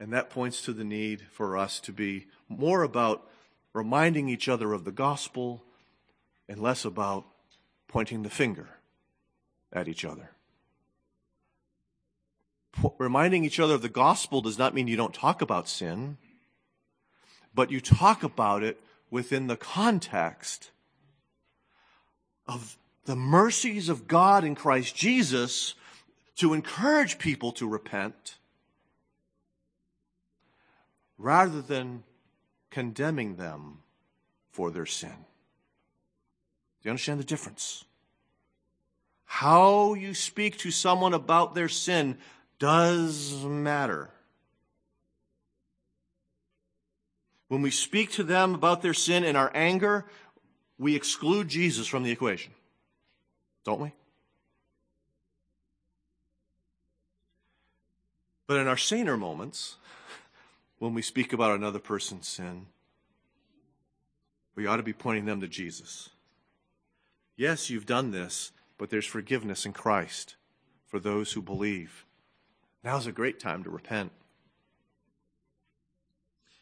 And 0.00 0.12
that 0.12 0.30
points 0.30 0.62
to 0.62 0.72
the 0.72 0.84
need 0.84 1.22
for 1.30 1.56
us 1.56 1.78
to 1.80 1.92
be 1.92 2.26
more 2.48 2.82
about 2.82 3.28
reminding 3.72 4.28
each 4.28 4.48
other 4.48 4.72
of 4.72 4.84
the 4.84 4.92
gospel 4.92 5.62
and 6.48 6.60
less 6.60 6.84
about 6.84 7.24
pointing 7.92 8.22
the 8.22 8.30
finger 8.30 8.68
at 9.70 9.86
each 9.86 10.04
other. 10.04 10.30
Reminding 12.98 13.44
each 13.44 13.60
other 13.60 13.74
of 13.74 13.82
the 13.82 13.90
gospel 13.90 14.40
does 14.40 14.58
not 14.58 14.74
mean 14.74 14.88
you 14.88 14.96
don't 14.96 15.12
talk 15.12 15.42
about 15.42 15.68
sin, 15.68 16.16
but 17.54 17.70
you 17.70 17.82
talk 17.82 18.22
about 18.22 18.62
it 18.62 18.80
within 19.10 19.46
the 19.46 19.58
context 19.58 20.70
of 22.48 22.78
the 23.04 23.14
mercies 23.14 23.90
of 23.90 24.08
God 24.08 24.42
in 24.42 24.54
Christ 24.54 24.96
Jesus 24.96 25.74
to 26.36 26.54
encourage 26.54 27.18
people 27.18 27.52
to 27.52 27.68
repent 27.68 28.38
rather 31.18 31.60
than 31.60 32.04
condemning 32.70 33.36
them 33.36 33.82
for 34.50 34.70
their 34.70 34.86
sin. 34.86 35.26
Do 36.82 36.88
you 36.88 36.90
understand 36.90 37.20
the 37.20 37.24
difference? 37.24 37.84
How 39.24 39.94
you 39.94 40.14
speak 40.14 40.58
to 40.58 40.70
someone 40.70 41.14
about 41.14 41.54
their 41.54 41.68
sin 41.68 42.18
does 42.58 43.44
matter. 43.44 44.10
When 47.48 47.62
we 47.62 47.70
speak 47.70 48.10
to 48.12 48.24
them 48.24 48.54
about 48.54 48.82
their 48.82 48.94
sin 48.94 49.24
in 49.24 49.36
our 49.36 49.50
anger, 49.54 50.06
we 50.78 50.96
exclude 50.96 51.48
Jesus 51.48 51.86
from 51.86 52.02
the 52.02 52.10
equation. 52.10 52.52
Don't 53.64 53.80
we? 53.80 53.92
But 58.46 58.56
in 58.56 58.66
our 58.66 58.76
saner 58.76 59.16
moments, 59.16 59.76
when 60.78 60.94
we 60.94 61.02
speak 61.02 61.32
about 61.32 61.54
another 61.54 61.78
person's 61.78 62.26
sin, 62.26 62.66
we 64.54 64.66
ought 64.66 64.78
to 64.78 64.82
be 64.82 64.92
pointing 64.92 65.26
them 65.26 65.40
to 65.40 65.48
Jesus. 65.48 66.10
Yes, 67.36 67.70
you've 67.70 67.86
done 67.86 68.10
this, 68.10 68.52
but 68.78 68.90
there's 68.90 69.06
forgiveness 69.06 69.64
in 69.64 69.72
Christ 69.72 70.36
for 70.86 70.98
those 71.00 71.32
who 71.32 71.42
believe. 71.42 72.04
Now's 72.84 73.06
a 73.06 73.12
great 73.12 73.40
time 73.40 73.64
to 73.64 73.70
repent. 73.70 74.12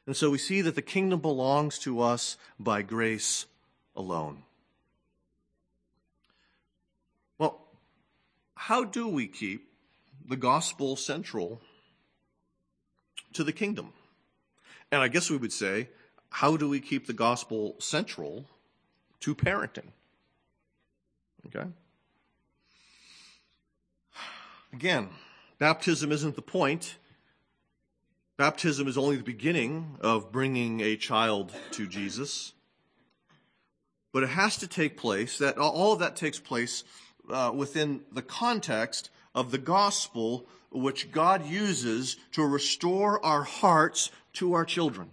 And 0.06 0.16
so 0.16 0.30
we 0.30 0.38
see 0.38 0.60
that 0.62 0.74
the 0.74 0.82
kingdom 0.82 1.20
belongs 1.20 1.78
to 1.80 2.00
us 2.00 2.36
by 2.58 2.82
grace 2.82 3.46
alone. 3.94 4.42
Well, 7.38 7.60
how 8.54 8.84
do 8.84 9.08
we 9.08 9.26
keep 9.26 9.68
the 10.26 10.36
gospel 10.36 10.96
central 10.96 11.60
to 13.32 13.44
the 13.44 13.52
kingdom? 13.52 13.92
And 14.92 15.00
I 15.00 15.08
guess 15.08 15.30
we 15.30 15.36
would 15.36 15.52
say, 15.52 15.88
how 16.30 16.56
do 16.56 16.68
we 16.68 16.80
keep 16.80 17.06
the 17.06 17.12
gospel 17.12 17.76
central 17.78 18.46
to 19.20 19.34
parenting? 19.34 19.92
Okay? 21.46 21.68
Again, 24.72 25.08
baptism 25.58 26.12
isn't 26.12 26.36
the 26.36 26.42
point. 26.42 26.96
Baptism 28.36 28.88
is 28.88 28.96
only 28.96 29.16
the 29.16 29.22
beginning 29.22 29.98
of 30.00 30.32
bringing 30.32 30.80
a 30.80 30.96
child 30.96 31.52
to 31.72 31.86
Jesus. 31.86 32.52
But 34.12 34.22
it 34.22 34.30
has 34.30 34.56
to 34.58 34.66
take 34.66 34.96
place, 34.96 35.38
that 35.38 35.58
all 35.58 35.92
of 35.92 35.98
that 35.98 36.16
takes 36.16 36.38
place 36.38 36.84
uh, 37.30 37.52
within 37.54 38.00
the 38.12 38.22
context 38.22 39.10
of 39.34 39.50
the 39.50 39.58
gospel 39.58 40.46
which 40.70 41.10
God 41.10 41.46
uses 41.46 42.16
to 42.32 42.44
restore 42.44 43.24
our 43.24 43.42
hearts 43.42 44.10
to 44.34 44.54
our 44.54 44.64
children. 44.64 45.10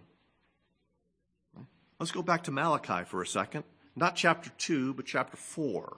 Let's 1.99 2.11
go 2.11 2.21
back 2.21 2.43
to 2.43 2.51
Malachi 2.51 3.05
for 3.05 3.21
a 3.21 3.27
second. 3.27 3.63
Not 3.95 4.15
chapter 4.15 4.51
2, 4.57 4.93
but 4.93 5.05
chapter 5.05 5.35
4. 5.35 5.97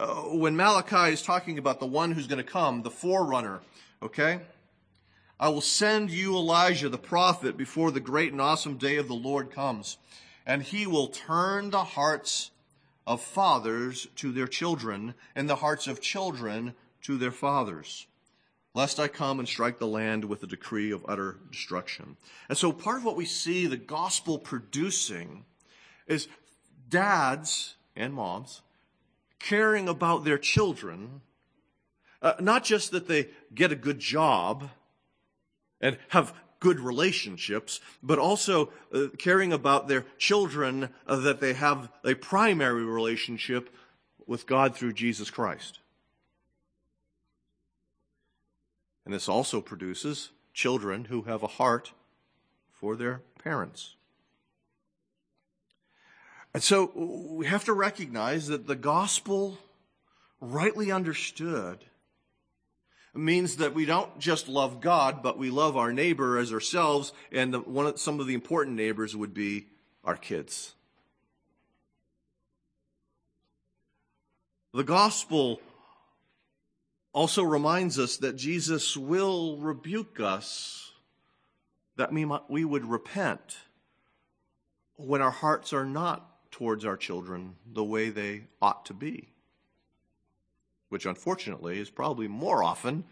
Uh, 0.00 0.22
when 0.32 0.56
Malachi 0.56 1.12
is 1.12 1.20
talking 1.20 1.58
about 1.58 1.78
the 1.78 1.84
one 1.84 2.12
who's 2.12 2.26
going 2.26 2.42
to 2.42 2.50
come, 2.50 2.80
the 2.80 2.90
forerunner, 2.90 3.60
okay? 4.02 4.40
I 5.38 5.50
will 5.50 5.60
send 5.60 6.10
you 6.10 6.34
Elijah 6.34 6.88
the 6.88 6.96
prophet 6.96 7.58
before 7.58 7.90
the 7.90 8.00
great 8.00 8.32
and 8.32 8.40
awesome 8.40 8.78
day 8.78 8.96
of 8.96 9.08
the 9.08 9.14
Lord 9.14 9.50
comes, 9.50 9.98
and 10.46 10.62
he 10.62 10.86
will 10.86 11.08
turn 11.08 11.68
the 11.68 11.84
hearts 11.84 12.50
of 13.06 13.20
fathers 13.20 14.06
to 14.16 14.32
their 14.32 14.46
children, 14.46 15.12
and 15.34 15.50
the 15.50 15.56
hearts 15.56 15.86
of 15.86 16.00
children 16.00 16.72
to 17.02 17.18
their 17.18 17.30
fathers, 17.30 18.06
lest 18.74 18.98
I 18.98 19.06
come 19.06 19.38
and 19.38 19.46
strike 19.46 19.78
the 19.78 19.86
land 19.86 20.24
with 20.24 20.42
a 20.42 20.46
decree 20.46 20.92
of 20.92 21.04
utter 21.06 21.36
destruction. 21.50 22.16
And 22.48 22.56
so 22.56 22.72
part 22.72 22.96
of 22.96 23.04
what 23.04 23.16
we 23.16 23.26
see 23.26 23.66
the 23.66 23.76
gospel 23.76 24.38
producing 24.38 25.44
is 26.06 26.26
dads 26.88 27.74
and 27.94 28.14
moms 28.14 28.62
caring 29.40 29.88
about 29.88 30.24
their 30.24 30.38
children, 30.38 31.22
uh, 32.22 32.34
not 32.38 32.62
just 32.62 32.92
that 32.92 33.08
they 33.08 33.28
get 33.52 33.72
a 33.72 33.76
good 33.76 33.98
job, 33.98 34.70
and 35.80 35.98
have 36.10 36.34
good 36.60 36.78
relationships, 36.78 37.80
but 38.02 38.18
also 38.18 38.70
uh, 38.92 39.06
caring 39.18 39.52
about 39.52 39.88
their 39.88 40.04
children 40.18 40.90
uh, 41.06 41.16
that 41.16 41.40
they 41.40 41.54
have 41.54 41.90
a 42.04 42.14
primary 42.14 42.84
relationship 42.84 43.74
with 44.26 44.46
God 44.46 44.76
through 44.76 44.92
Jesus 44.92 45.30
Christ. 45.30 45.80
And 49.04 49.14
this 49.14 49.28
also 49.28 49.60
produces 49.60 50.30
children 50.52 51.06
who 51.06 51.22
have 51.22 51.42
a 51.42 51.48
heart 51.48 51.92
for 52.70 52.94
their 52.94 53.22
parents. 53.42 53.96
And 56.52 56.62
so 56.62 56.90
we 56.94 57.46
have 57.46 57.64
to 57.64 57.72
recognize 57.72 58.48
that 58.48 58.66
the 58.66 58.76
gospel, 58.76 59.58
rightly 60.40 60.90
understood, 60.90 61.84
means 63.14 63.56
that 63.56 63.74
we 63.74 63.84
don't 63.84 64.18
just 64.18 64.48
love 64.48 64.80
God, 64.80 65.22
but 65.22 65.38
we 65.38 65.50
love 65.50 65.76
our 65.76 65.92
neighbor 65.92 66.38
as 66.38 66.52
ourselves. 66.52 67.12
And 67.32 67.54
the, 67.54 67.60
one 67.60 67.86
of, 67.86 68.00
some 68.00 68.20
of 68.20 68.26
the 68.26 68.34
important 68.34 68.76
neighbors 68.76 69.16
would 69.16 69.34
be 69.34 69.66
our 70.04 70.16
kids. 70.16 70.74
The 74.72 74.84
gospel 74.84 75.60
also 77.12 77.42
reminds 77.42 77.98
us 77.98 78.18
that 78.18 78.36
Jesus 78.36 78.96
will 78.96 79.56
rebuke 79.56 80.20
us, 80.20 80.92
that 81.96 82.12
we, 82.12 82.24
we 82.48 82.64
would 82.64 82.84
repent 82.84 83.56
when 84.96 85.20
our 85.20 85.32
hearts 85.32 85.72
are 85.72 85.84
not 85.84 86.29
towards 86.50 86.84
our 86.84 86.96
children 86.96 87.54
the 87.72 87.84
way 87.84 88.10
they 88.10 88.44
ought 88.60 88.84
to 88.86 88.94
be 88.94 89.30
which 90.90 91.06
unfortunately 91.06 91.78
is 91.78 91.88
probably 91.88 92.28
more 92.28 92.62
often 92.62 93.04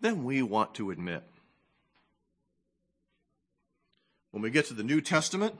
than 0.00 0.22
we 0.22 0.42
want 0.42 0.74
to 0.74 0.92
admit. 0.92 1.24
When 4.30 4.42
we 4.42 4.50
get 4.50 4.66
to 4.66 4.74
the 4.74 4.84
New 4.84 5.00
Testament, 5.00 5.58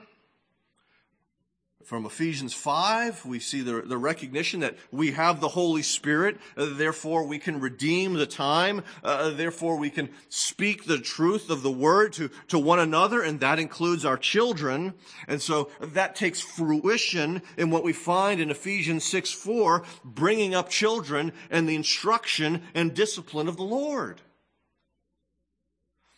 from 1.85 2.07
Ephesians 2.07 2.55
5, 2.55 3.27
we 3.27 3.39
see 3.39 3.61
the, 3.61 3.83
the 3.83 3.99
recognition 3.99 4.61
that 4.61 4.77
we 4.91 5.13
have 5.13 5.41
the 5.41 5.49
Holy 5.49 5.83
Spirit, 5.83 6.39
uh, 6.57 6.67
therefore 6.73 7.27
we 7.27 7.39
can 7.39 7.61
redeem 7.61 8.15
the 8.15 8.27
time, 8.27 8.83
uh, 9.03 9.31
therefore 9.31 9.77
we 9.77 9.91
can 9.91 10.09
speak 10.29 10.85
the 10.85 10.99
truth 10.99 11.51
of 11.51 11.63
the 11.63 11.71
Word 11.71 12.13
to, 12.15 12.31
to 12.49 12.59
one 12.59 12.79
another, 12.79 13.23
and 13.23 13.41
that 13.41 13.59
includes 13.59 14.05
our 14.05 14.17
children. 14.17 14.95
And 15.29 15.43
so 15.43 15.71
that 15.81 16.17
takes 16.17 16.41
fruition 16.41 17.43
in 17.57 17.71
what 17.71 17.85
we 17.85 17.93
find 17.93 18.41
in 18.41 18.51
Ephesians 18.51 19.05
6 19.05 19.33
4, 19.33 19.83
bringing 20.05 20.55
up 20.55 20.69
children 20.69 21.33
and 21.51 21.69
the 21.69 21.75
instruction 21.75 22.63
and 22.75 22.95
discipline 22.95 23.49
of 23.49 23.57
the 23.57 23.63
Lord. 23.63 24.21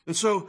And 0.07 0.17
so 0.17 0.49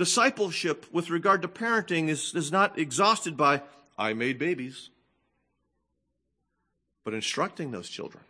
discipleship 0.00 0.86
with 0.90 1.10
regard 1.10 1.42
to 1.42 1.48
parenting 1.48 2.08
is, 2.08 2.34
is 2.34 2.50
not 2.50 2.78
exhausted 2.78 3.36
by 3.36 3.62
I 4.00 4.14
made 4.14 4.38
babies, 4.38 4.88
but 7.04 7.12
instructing 7.12 7.70
those 7.70 7.90
children, 7.90 8.24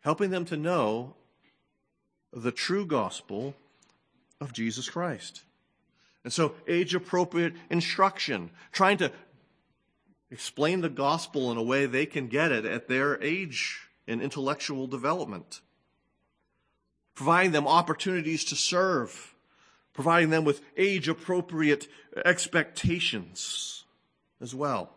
helping 0.00 0.30
them 0.30 0.46
to 0.46 0.56
know 0.56 1.14
the 2.32 2.50
true 2.50 2.86
gospel 2.86 3.54
of 4.40 4.54
Jesus 4.54 4.88
Christ. 4.88 5.42
And 6.24 6.32
so, 6.32 6.54
age 6.66 6.94
appropriate 6.94 7.52
instruction, 7.68 8.48
trying 8.72 8.96
to 8.96 9.12
explain 10.30 10.80
the 10.80 10.88
gospel 10.88 11.52
in 11.52 11.58
a 11.58 11.62
way 11.62 11.84
they 11.84 12.06
can 12.06 12.28
get 12.28 12.50
it 12.50 12.64
at 12.64 12.88
their 12.88 13.22
age 13.22 13.90
and 14.08 14.22
intellectual 14.22 14.86
development, 14.86 15.60
providing 17.14 17.52
them 17.52 17.68
opportunities 17.68 18.42
to 18.44 18.56
serve 18.56 19.33
providing 19.94 20.30
them 20.30 20.44
with 20.44 20.60
age 20.76 21.08
appropriate 21.08 21.88
expectations 22.24 23.84
as 24.40 24.54
well. 24.54 24.90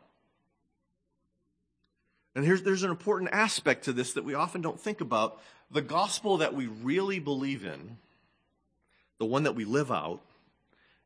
And 2.35 2.43
here's, 2.43 2.63
there's 2.63 2.83
an 2.83 2.91
important 2.91 3.31
aspect 3.31 3.85
to 3.85 3.93
this 3.93 4.13
that 4.13 4.25
we 4.25 4.33
often 4.33 4.61
don't 4.61 4.79
think 4.79 5.01
about. 5.01 5.41
The 5.71 5.81
gospel 5.81 6.37
that 6.37 6.53
we 6.53 6.67
really 6.67 7.19
believe 7.19 7.65
in, 7.65 7.97
the 9.17 9.25
one 9.25 9.43
that 9.43 9.55
we 9.55 9.65
live 9.65 9.91
out, 9.91 10.21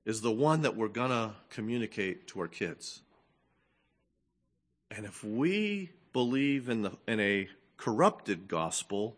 is 0.05 0.21
the 0.21 0.31
one 0.31 0.63
that 0.63 0.75
we're 0.75 0.87
going 0.87 1.11
to 1.11 1.31
communicate 1.49 2.27
to 2.27 2.39
our 2.41 2.47
kids. 2.47 3.01
And 4.89 5.05
if 5.05 5.23
we 5.23 5.89
believe 6.11 6.67
in, 6.69 6.81
the, 6.81 6.91
in 7.07 7.19
a 7.19 7.47
corrupted 7.77 8.47
gospel, 8.47 9.15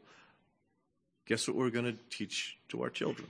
guess 1.26 1.48
what 1.48 1.58
we're 1.58 1.70
going 1.70 1.86
to 1.86 1.98
teach 2.16 2.58
to 2.70 2.84
our 2.84 2.90
children? 2.90 3.28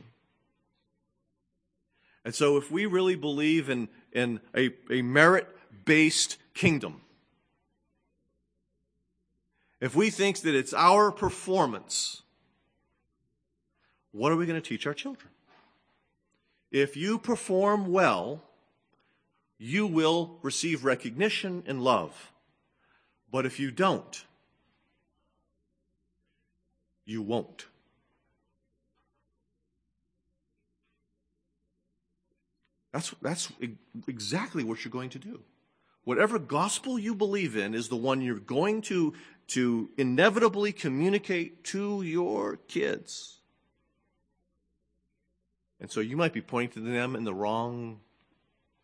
And 2.25 2.33
so 2.33 2.57
if 2.57 2.71
we 2.71 2.85
really 2.85 3.15
believe 3.15 3.69
in, 3.69 3.89
in 4.11 4.39
a, 4.55 4.71
a 4.89 5.01
merit 5.01 5.47
based 5.85 6.37
kingdom, 6.53 7.01
if 9.81 9.95
we 9.95 10.09
think 10.09 10.39
that 10.39 10.55
it's 10.55 10.73
our 10.73 11.11
performance, 11.11 12.21
what 14.13 14.31
are 14.31 14.37
we 14.37 14.45
going 14.45 14.61
to 14.61 14.67
teach 14.67 14.87
our 14.87 14.93
children? 14.93 15.29
If 16.71 16.95
you 16.95 17.19
perform 17.19 17.91
well, 17.91 18.41
you 19.57 19.85
will 19.85 20.39
receive 20.41 20.85
recognition 20.85 21.63
and 21.67 21.83
love. 21.83 22.31
But 23.31 23.45
if 23.45 23.59
you 23.59 23.71
don't, 23.71 24.25
you 27.05 27.21
won't. 27.21 27.65
That's, 32.93 33.13
that's 33.21 33.51
exactly 34.07 34.63
what 34.63 34.85
you're 34.85 34.91
going 34.91 35.09
to 35.09 35.19
do. 35.19 35.41
Whatever 36.03 36.37
gospel 36.37 36.99
you 36.99 37.15
believe 37.15 37.57
in 37.57 37.73
is 37.73 37.89
the 37.89 37.95
one 37.95 38.21
you're 38.21 38.35
going 38.37 38.81
to, 38.83 39.13
to 39.47 39.89
inevitably 39.97 40.71
communicate 40.71 41.63
to 41.65 42.03
your 42.03 42.57
kids. 42.67 43.39
And 45.81 45.91
so 45.91 46.01
you 46.01 46.15
might 46.15 46.33
be 46.33 46.41
pointing 46.41 46.93
them 46.93 47.15
in 47.15 47.23
the 47.23 47.33
wrong 47.33 47.99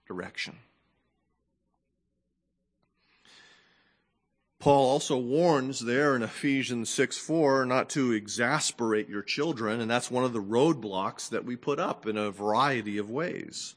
direction. 0.07 0.57
Paul 4.57 4.89
also 4.89 5.18
warns 5.18 5.80
there 5.80 6.16
in 6.16 6.24
Ephesians 6.24 6.89
6 6.89 7.18
4 7.18 7.66
not 7.66 7.89
to 7.91 8.12
exasperate 8.12 9.07
your 9.07 9.22
children, 9.22 9.80
and 9.80 9.89
that's 9.89 10.12
one 10.12 10.26
of 10.26 10.34
the 10.34 10.41
roadblocks 10.41 11.30
that 11.30 11.45
we 11.45 11.55
put 11.55 11.80
up 11.80 12.05
in 12.05 12.18
a 12.18 12.32
variety 12.32 12.97
of 12.97 13.10
ways. 13.10 13.76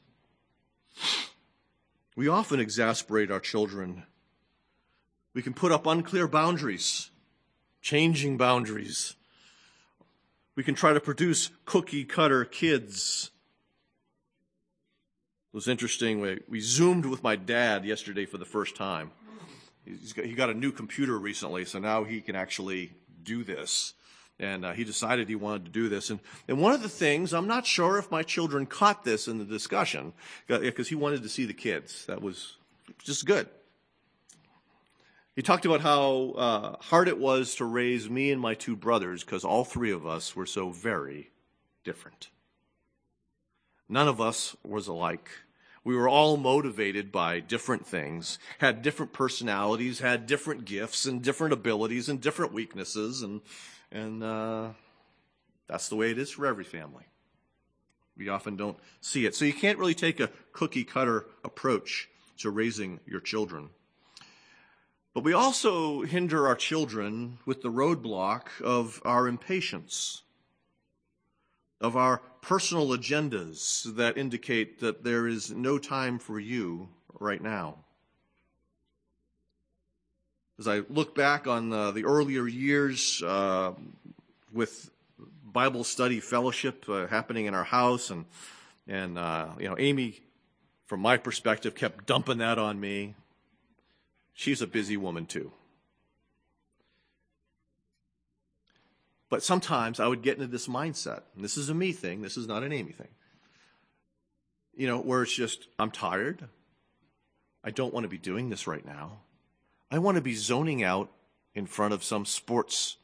We 2.15 2.27
often 2.27 2.59
exasperate 2.59 3.31
our 3.31 3.39
children 3.39 4.03
We 5.33 5.41
can 5.41 5.53
put 5.53 5.71
up 5.71 5.87
unclear 5.87 6.27
boundaries, 6.27 7.09
changing 7.81 8.37
boundaries. 8.37 9.15
We 10.55 10.63
can 10.63 10.75
try 10.75 10.93
to 10.93 10.99
produce 10.99 11.49
cookie 11.65 12.05
cutter 12.05 12.45
kids. 12.45 13.31
It 15.51 15.55
was 15.55 15.67
interesting. 15.67 16.21
We, 16.21 16.39
we 16.47 16.59
zoomed 16.59 17.05
with 17.05 17.23
my 17.23 17.35
dad 17.35 17.83
yesterday 17.83 18.25
for 18.25 18.37
the 18.37 18.45
first 18.45 18.75
time. 18.75 19.11
Got, 20.15 20.25
he 20.25 20.33
got 20.33 20.49
a 20.49 20.53
new 20.53 20.71
computer 20.71 21.17
recently, 21.17 21.65
so 21.65 21.79
now 21.79 22.03
he 22.03 22.21
can 22.21 22.35
actually 22.35 22.93
do 23.23 23.43
this. 23.43 23.93
And 24.39 24.65
uh, 24.65 24.73
he 24.73 24.83
decided 24.83 25.29
he 25.29 25.35
wanted 25.35 25.65
to 25.65 25.71
do 25.71 25.89
this. 25.89 26.09
And, 26.09 26.19
and 26.47 26.59
one 26.59 26.73
of 26.73 26.81
the 26.81 26.89
things, 26.89 27.33
I'm 27.33 27.47
not 27.47 27.65
sure 27.65 27.97
if 27.97 28.11
my 28.11 28.23
children 28.23 28.65
caught 28.65 29.03
this 29.03 29.27
in 29.27 29.37
the 29.37 29.45
discussion, 29.45 30.13
because 30.47 30.87
uh, 30.87 30.89
he 30.89 30.95
wanted 30.95 31.23
to 31.23 31.29
see 31.29 31.45
the 31.45 31.53
kids. 31.53 32.05
That 32.07 32.21
was 32.21 32.57
just 33.03 33.25
good. 33.25 33.47
He 35.35 35.41
talked 35.41 35.65
about 35.65 35.81
how 35.81 36.33
uh, 36.37 36.75
hard 36.79 37.07
it 37.07 37.17
was 37.17 37.55
to 37.55 37.65
raise 37.65 38.09
me 38.09 38.31
and 38.31 38.39
my 38.39 38.53
two 38.53 38.75
brothers 38.75 39.23
because 39.23 39.43
all 39.43 39.63
three 39.63 39.91
of 39.91 40.05
us 40.05 40.35
were 40.35 40.45
so 40.45 40.69
very 40.69 41.31
different. 41.83 42.29
None 43.89 44.07
of 44.07 44.21
us 44.21 44.55
was 44.63 44.87
alike. 44.87 45.29
We 45.83 45.95
were 45.95 46.07
all 46.07 46.37
motivated 46.37 47.11
by 47.11 47.39
different 47.39 47.85
things, 47.85 48.39
had 48.59 48.81
different 48.81 49.11
personalities, 49.11 49.99
had 49.99 50.27
different 50.27 50.65
gifts 50.65 51.05
and 51.05 51.21
different 51.21 51.53
abilities 51.53 52.07
and 52.07 52.21
different 52.21 52.53
weaknesses, 52.53 53.21
and 53.21 53.41
and 53.93 54.23
uh, 54.23 54.69
that's 55.67 55.87
the 55.87 55.95
way 55.95 56.11
it 56.11 56.17
is 56.17 56.31
for 56.31 56.45
every 56.45 56.63
family. 56.63 57.05
We 58.17 58.27
often 58.29 58.57
don't 58.57 58.77
see 58.99 59.25
it, 59.25 59.35
so 59.35 59.45
you 59.45 59.53
can't 59.53 59.77
really 59.77 59.93
take 59.93 60.19
a 60.19 60.29
cookie 60.51 60.83
cutter 60.83 61.27
approach 61.43 62.09
to 62.39 62.49
raising 62.49 62.99
your 63.05 63.21
children. 63.21 63.69
But 65.13 65.23
we 65.23 65.33
also 65.33 66.01
hinder 66.01 66.47
our 66.47 66.55
children 66.55 67.37
with 67.45 67.61
the 67.61 67.71
roadblock 67.71 68.47
of 68.63 68.99
our 69.05 69.27
impatience, 69.27 70.23
of 71.79 71.95
our 71.95 72.17
personal 72.41 72.87
agendas 72.89 73.95
that 73.95 74.17
indicate 74.17 74.79
that 74.79 75.03
there 75.03 75.27
is 75.27 75.51
no 75.51 75.77
time 75.77 76.17
for 76.17 76.39
you 76.39 76.89
right 77.19 77.41
now. 77.41 77.77
As 80.59 80.67
I 80.67 80.81
look 80.89 81.15
back 81.15 81.47
on 81.47 81.69
the 81.69 82.03
earlier 82.05 82.47
years 82.47 83.23
uh, 83.23 83.73
with 84.51 84.91
Bible 85.53 85.83
study 85.83 86.19
fellowship 86.19 86.85
uh, 86.87 87.07
happening 87.07 87.45
in 87.45 87.53
our 87.53 87.63
house, 87.63 88.09
and 88.09 88.25
and 88.87 89.17
uh, 89.17 89.49
you 89.59 89.67
know, 89.67 89.75
Amy, 89.77 90.19
from 90.85 90.99
my 90.99 91.17
perspective, 91.17 91.75
kept 91.75 92.05
dumping 92.05 92.39
that 92.39 92.57
on 92.57 92.79
me. 92.79 93.15
She's 94.33 94.61
a 94.61 94.67
busy 94.67 94.97
woman 94.97 95.25
too. 95.25 95.51
But 99.29 99.43
sometimes 99.43 99.99
I 99.99 100.07
would 100.07 100.21
get 100.21 100.35
into 100.37 100.47
this 100.47 100.67
mindset, 100.67 101.21
and 101.35 101.43
this 101.43 101.57
is 101.57 101.69
a 101.69 101.73
me 101.73 101.91
thing, 101.91 102.21
this 102.21 102.37
is 102.37 102.47
not 102.47 102.61
an 102.61 102.71
Amy 102.71 102.91
thing. 102.91 103.07
You 104.75 104.85
know, 104.87 104.99
where 104.99 105.23
it's 105.23 105.33
just, 105.33 105.67
I'm 105.79 105.89
tired. 105.89 106.47
I 107.63 107.71
don't 107.71 107.93
want 107.93 108.03
to 108.03 108.09
be 108.09 108.17
doing 108.17 108.49
this 108.49 108.67
right 108.67 108.85
now. 108.85 109.19
I 109.93 109.99
want 109.99 110.15
to 110.15 110.21
be 110.21 110.33
zoning 110.33 110.83
out 110.83 111.11
in 111.53 111.67
front 111.67 111.93
of 111.93 112.03
some 112.03 112.25
sports 112.25 112.97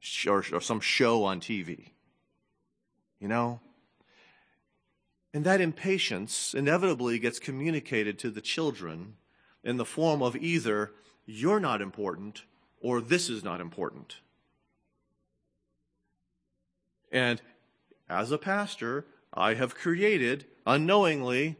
sh- 0.00 0.26
or, 0.26 0.44
or 0.52 0.60
some 0.60 0.80
show 0.80 1.22
on 1.22 1.38
TV. 1.38 1.90
You 3.20 3.28
know? 3.28 3.60
And 5.32 5.44
that 5.44 5.60
impatience 5.60 6.52
inevitably 6.52 7.20
gets 7.20 7.38
communicated 7.38 8.18
to 8.18 8.30
the 8.32 8.40
children 8.40 9.14
in 9.62 9.76
the 9.76 9.84
form 9.84 10.20
of 10.20 10.34
either 10.34 10.90
you're 11.26 11.60
not 11.60 11.80
important 11.80 12.42
or 12.80 13.00
this 13.00 13.30
is 13.30 13.44
not 13.44 13.60
important. 13.60 14.16
And 17.12 17.40
as 18.08 18.32
a 18.32 18.38
pastor, 18.38 19.06
I 19.32 19.54
have 19.54 19.76
created 19.76 20.46
unknowingly 20.66 21.54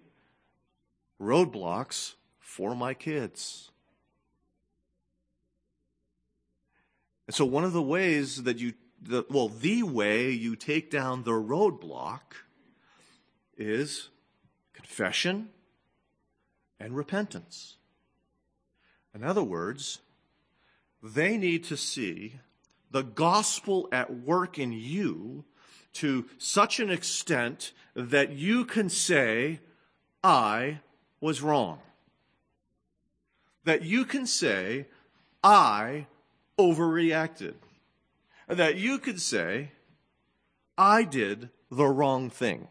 roadblocks 1.20 2.14
for 2.40 2.74
my 2.74 2.94
kids. 2.94 3.68
And 7.32 7.36
so, 7.38 7.46
one 7.46 7.64
of 7.64 7.72
the 7.72 7.80
ways 7.80 8.42
that 8.42 8.58
you, 8.58 8.74
the, 9.00 9.24
well, 9.30 9.48
the 9.48 9.84
way 9.84 10.32
you 10.32 10.54
take 10.54 10.90
down 10.90 11.22
the 11.22 11.30
roadblock 11.30 12.20
is 13.56 14.10
confession 14.74 15.48
and 16.78 16.94
repentance. 16.94 17.76
In 19.14 19.24
other 19.24 19.42
words, 19.42 20.00
they 21.02 21.38
need 21.38 21.64
to 21.64 21.76
see 21.78 22.34
the 22.90 23.02
gospel 23.02 23.88
at 23.90 24.12
work 24.12 24.58
in 24.58 24.72
you 24.72 25.46
to 25.94 26.26
such 26.36 26.80
an 26.80 26.90
extent 26.90 27.72
that 27.94 28.32
you 28.32 28.66
can 28.66 28.90
say, 28.90 29.60
I 30.22 30.80
was 31.18 31.40
wrong. 31.40 31.78
That 33.64 33.84
you 33.84 34.04
can 34.04 34.26
say, 34.26 34.88
I 35.42 36.08
overreacted. 36.58 37.54
That 38.48 38.76
you 38.76 38.98
could 38.98 39.20
say, 39.20 39.72
I 40.76 41.04
did 41.04 41.50
the 41.70 41.86
wrong 41.86 42.28
thing. 42.30 42.68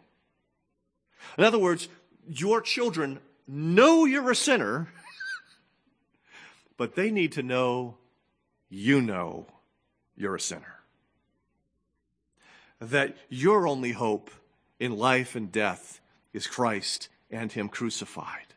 In 1.38 1.44
other 1.44 1.60
words, 1.60 1.88
your 2.28 2.62
children 2.62 3.20
know 3.48 4.06
you're 4.06 4.32
a 4.32 4.36
sinner 4.36 4.90
but 6.82 6.96
they 6.96 7.12
need 7.12 7.32
to 7.34 7.44
know 7.44 7.96
you 8.68 9.00
know 9.04 9.46
you're 10.16 10.34
a 10.34 10.40
sinner. 10.40 10.80
That 12.80 13.16
your 13.30 13.68
only 13.68 13.92
hope 13.92 14.32
in 14.80 14.98
life 14.98 15.36
and 15.36 15.52
death 15.52 16.02
is 16.34 16.48
Christ 16.48 17.08
and 17.30 17.52
Him 17.52 17.70
crucified. 17.70 18.51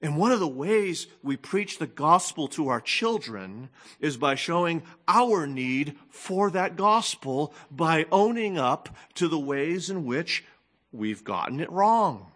And 0.00 0.16
one 0.16 0.30
of 0.30 0.38
the 0.38 0.46
ways 0.46 1.08
we 1.22 1.36
preach 1.36 1.78
the 1.78 1.86
gospel 1.86 2.46
to 2.48 2.68
our 2.68 2.80
children 2.80 3.68
is 3.98 4.16
by 4.16 4.36
showing 4.36 4.82
our 5.08 5.46
need 5.46 5.96
for 6.08 6.50
that 6.52 6.76
gospel 6.76 7.52
by 7.70 8.06
owning 8.12 8.58
up 8.58 8.94
to 9.14 9.26
the 9.26 9.38
ways 9.38 9.90
in 9.90 10.04
which 10.04 10.44
we've 10.92 11.24
gotten 11.24 11.58
it 11.58 11.70
wrong. 11.72 12.30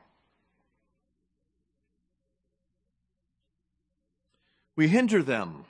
We 4.74 4.88
hinder 4.88 5.22
them 5.22 5.64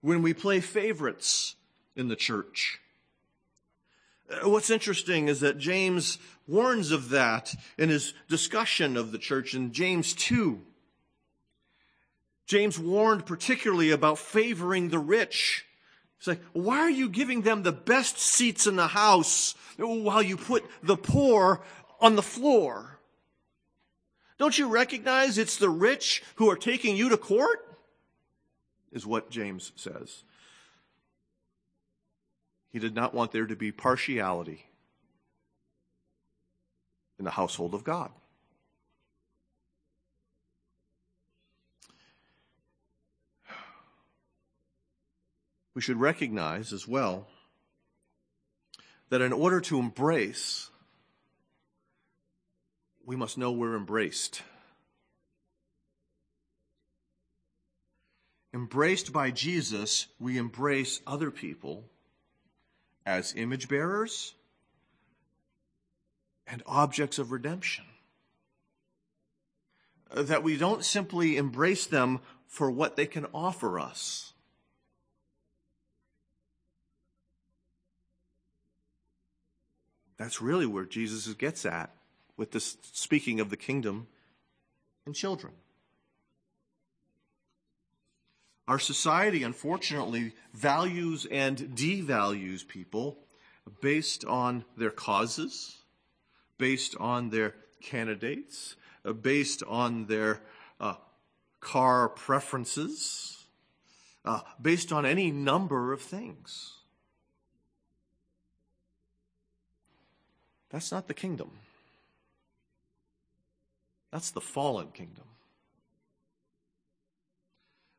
when 0.00 0.22
we 0.22 0.32
play 0.32 0.60
favorites 0.60 1.56
in 1.94 2.08
the 2.08 2.16
church. 2.16 2.80
Uh, 4.30 4.48
what's 4.48 4.70
interesting 4.70 5.28
is 5.28 5.40
that 5.40 5.58
James 5.58 6.18
warns 6.46 6.90
of 6.90 7.10
that 7.10 7.54
in 7.76 7.88
his 7.88 8.14
discussion 8.28 8.96
of 8.96 9.12
the 9.12 9.18
church 9.18 9.54
in 9.54 9.72
James 9.72 10.14
2. 10.14 10.60
James 12.46 12.78
warned 12.78 13.26
particularly 13.26 13.90
about 13.90 14.18
favoring 14.18 14.88
the 14.88 14.98
rich. 14.98 15.66
He's 16.18 16.28
like, 16.28 16.42
why 16.52 16.78
are 16.78 16.90
you 16.90 17.08
giving 17.08 17.42
them 17.42 17.62
the 17.62 17.72
best 17.72 18.18
seats 18.18 18.66
in 18.66 18.76
the 18.76 18.88
house 18.88 19.54
while 19.76 20.22
you 20.22 20.36
put 20.36 20.64
the 20.82 20.96
poor 20.96 21.60
on 22.00 22.16
the 22.16 22.22
floor? 22.22 22.98
Don't 24.38 24.56
you 24.56 24.68
recognize 24.68 25.36
it's 25.36 25.56
the 25.56 25.68
rich 25.68 26.22
who 26.36 26.50
are 26.50 26.56
taking 26.56 26.96
you 26.96 27.08
to 27.10 27.16
court? 27.16 27.64
Is 28.92 29.06
what 29.06 29.30
James 29.30 29.72
says. 29.76 30.22
He 32.78 32.80
did 32.80 32.94
not 32.94 33.12
want 33.12 33.32
there 33.32 33.44
to 33.44 33.56
be 33.56 33.72
partiality 33.72 34.64
in 37.18 37.24
the 37.24 37.32
household 37.32 37.74
of 37.74 37.82
God. 37.82 38.12
We 45.74 45.82
should 45.82 45.98
recognize 45.98 46.72
as 46.72 46.86
well 46.86 47.26
that 49.08 49.22
in 49.22 49.32
order 49.32 49.60
to 49.62 49.80
embrace 49.80 50.70
we 53.04 53.16
must 53.16 53.36
know 53.38 53.50
we're 53.50 53.74
embraced. 53.74 54.42
Embraced 58.54 59.12
by 59.12 59.32
Jesus, 59.32 60.06
we 60.20 60.38
embrace 60.38 61.00
other 61.08 61.32
people 61.32 61.90
as 63.08 63.32
image 63.34 63.68
bearers 63.68 64.34
and 66.46 66.62
objects 66.66 67.18
of 67.18 67.32
redemption. 67.32 67.86
Uh, 70.10 70.22
that 70.22 70.42
we 70.42 70.58
don't 70.58 70.84
simply 70.84 71.38
embrace 71.38 71.86
them 71.86 72.20
for 72.46 72.70
what 72.70 72.96
they 72.96 73.06
can 73.06 73.26
offer 73.32 73.80
us. 73.80 74.34
That's 80.18 80.42
really 80.42 80.66
where 80.66 80.84
Jesus 80.84 81.32
gets 81.32 81.64
at 81.64 81.90
with 82.36 82.50
this 82.50 82.76
speaking 82.92 83.40
of 83.40 83.48
the 83.48 83.56
kingdom 83.56 84.06
and 85.06 85.14
children. 85.14 85.54
Our 88.68 88.78
society, 88.78 89.42
unfortunately, 89.42 90.34
values 90.52 91.26
and 91.30 91.56
devalues 91.74 92.68
people 92.68 93.16
based 93.80 94.26
on 94.26 94.66
their 94.76 94.90
causes, 94.90 95.78
based 96.58 96.94
on 97.00 97.30
their 97.30 97.54
candidates, 97.80 98.76
uh, 99.06 99.14
based 99.14 99.62
on 99.66 100.04
their 100.04 100.42
uh, 100.78 100.96
car 101.60 102.10
preferences, 102.10 103.46
uh, 104.26 104.40
based 104.60 104.92
on 104.92 105.06
any 105.06 105.30
number 105.30 105.94
of 105.94 106.02
things. 106.02 106.74
That's 110.68 110.92
not 110.92 111.08
the 111.08 111.14
kingdom. 111.14 111.52
That's 114.12 114.30
the 114.30 114.42
fallen 114.42 114.88
kingdom. 114.88 115.24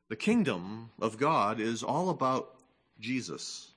The 0.10 0.16
kingdom 0.16 0.90
of 1.00 1.18
God 1.18 1.60
is 1.60 1.84
all 1.84 2.10
about 2.10 2.56
Jesus. 3.00 3.72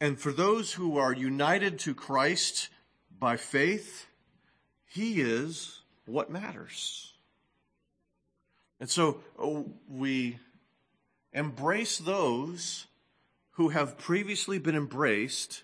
And 0.00 0.18
for 0.18 0.32
those 0.32 0.72
who 0.72 0.98
are 0.98 1.12
united 1.12 1.78
to 1.80 1.94
Christ 1.94 2.68
by 3.18 3.36
faith, 3.36 4.06
He 4.84 5.20
is 5.20 5.80
what 6.06 6.28
matters. 6.28 7.14
And 8.80 8.90
so 8.90 9.20
oh, 9.38 9.70
we 9.88 10.38
embrace 11.32 11.98
those 11.98 12.86
who 13.52 13.68
have 13.70 13.96
previously 13.96 14.58
been 14.58 14.76
embraced 14.76 15.62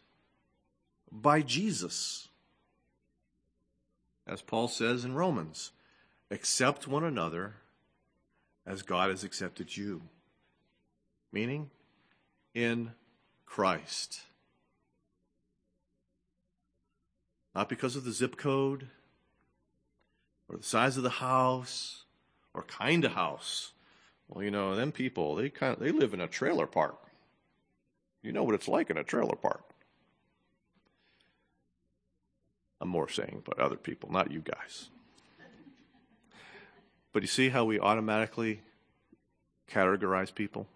by 1.10 1.42
Jesus. 1.42 2.28
As 4.24 4.40
Paul 4.40 4.68
says 4.68 5.04
in 5.04 5.14
Romans, 5.14 5.72
accept 6.30 6.86
one 6.86 7.04
another 7.04 7.56
as 8.66 8.82
God 8.82 9.10
has 9.10 9.24
accepted 9.24 9.76
you. 9.76 10.02
Meaning, 11.32 11.70
in 12.54 12.92
Christ. 13.46 14.22
Not 17.54 17.68
because 17.68 17.96
of 17.96 18.04
the 18.04 18.12
zip 18.12 18.36
code, 18.36 18.88
or 20.48 20.56
the 20.56 20.62
size 20.62 20.96
of 20.96 21.02
the 21.02 21.10
house, 21.10 22.04
or 22.54 22.62
kind 22.62 23.04
of 23.04 23.12
house. 23.12 23.72
Well, 24.28 24.44
you 24.44 24.50
know, 24.50 24.74
them 24.74 24.92
people, 24.92 25.34
they 25.34 25.50
kind 25.50 25.74
of, 25.74 25.80
they 25.80 25.90
live 25.90 26.14
in 26.14 26.20
a 26.20 26.28
trailer 26.28 26.66
park. 26.66 26.98
You 28.22 28.32
know 28.32 28.44
what 28.44 28.54
it's 28.54 28.68
like 28.68 28.88
in 28.88 28.96
a 28.96 29.04
trailer 29.04 29.36
park. 29.36 29.64
I'm 32.80 32.88
more 32.88 33.08
saying, 33.08 33.42
but 33.44 33.58
other 33.58 33.76
people, 33.76 34.10
not 34.10 34.30
you 34.30 34.40
guys. 34.40 34.88
But 37.12 37.22
you 37.22 37.28
see 37.28 37.50
how 37.50 37.64
we 37.64 37.78
automatically 37.78 38.60
categorize 39.70 40.34
people? 40.34 40.66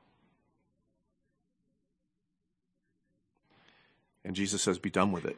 And 4.24 4.34
Jesus 4.34 4.61
says, 4.61 4.78
Be 4.78 4.91
done 4.91 5.12
with 5.12 5.24
it. 5.24 5.37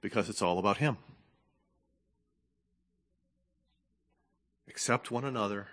Because 0.00 0.28
it's 0.28 0.42
all 0.42 0.58
about 0.58 0.78
Him. 0.78 0.96
Accept 4.68 5.10
one 5.10 5.24
another 5.24 5.68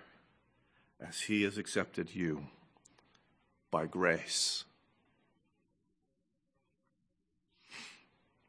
as 1.01 1.21
He 1.21 1.43
has 1.43 1.57
accepted 1.57 2.13
you 2.13 2.45
by 3.71 3.85
grace. 3.85 4.65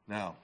Now, 0.07 0.36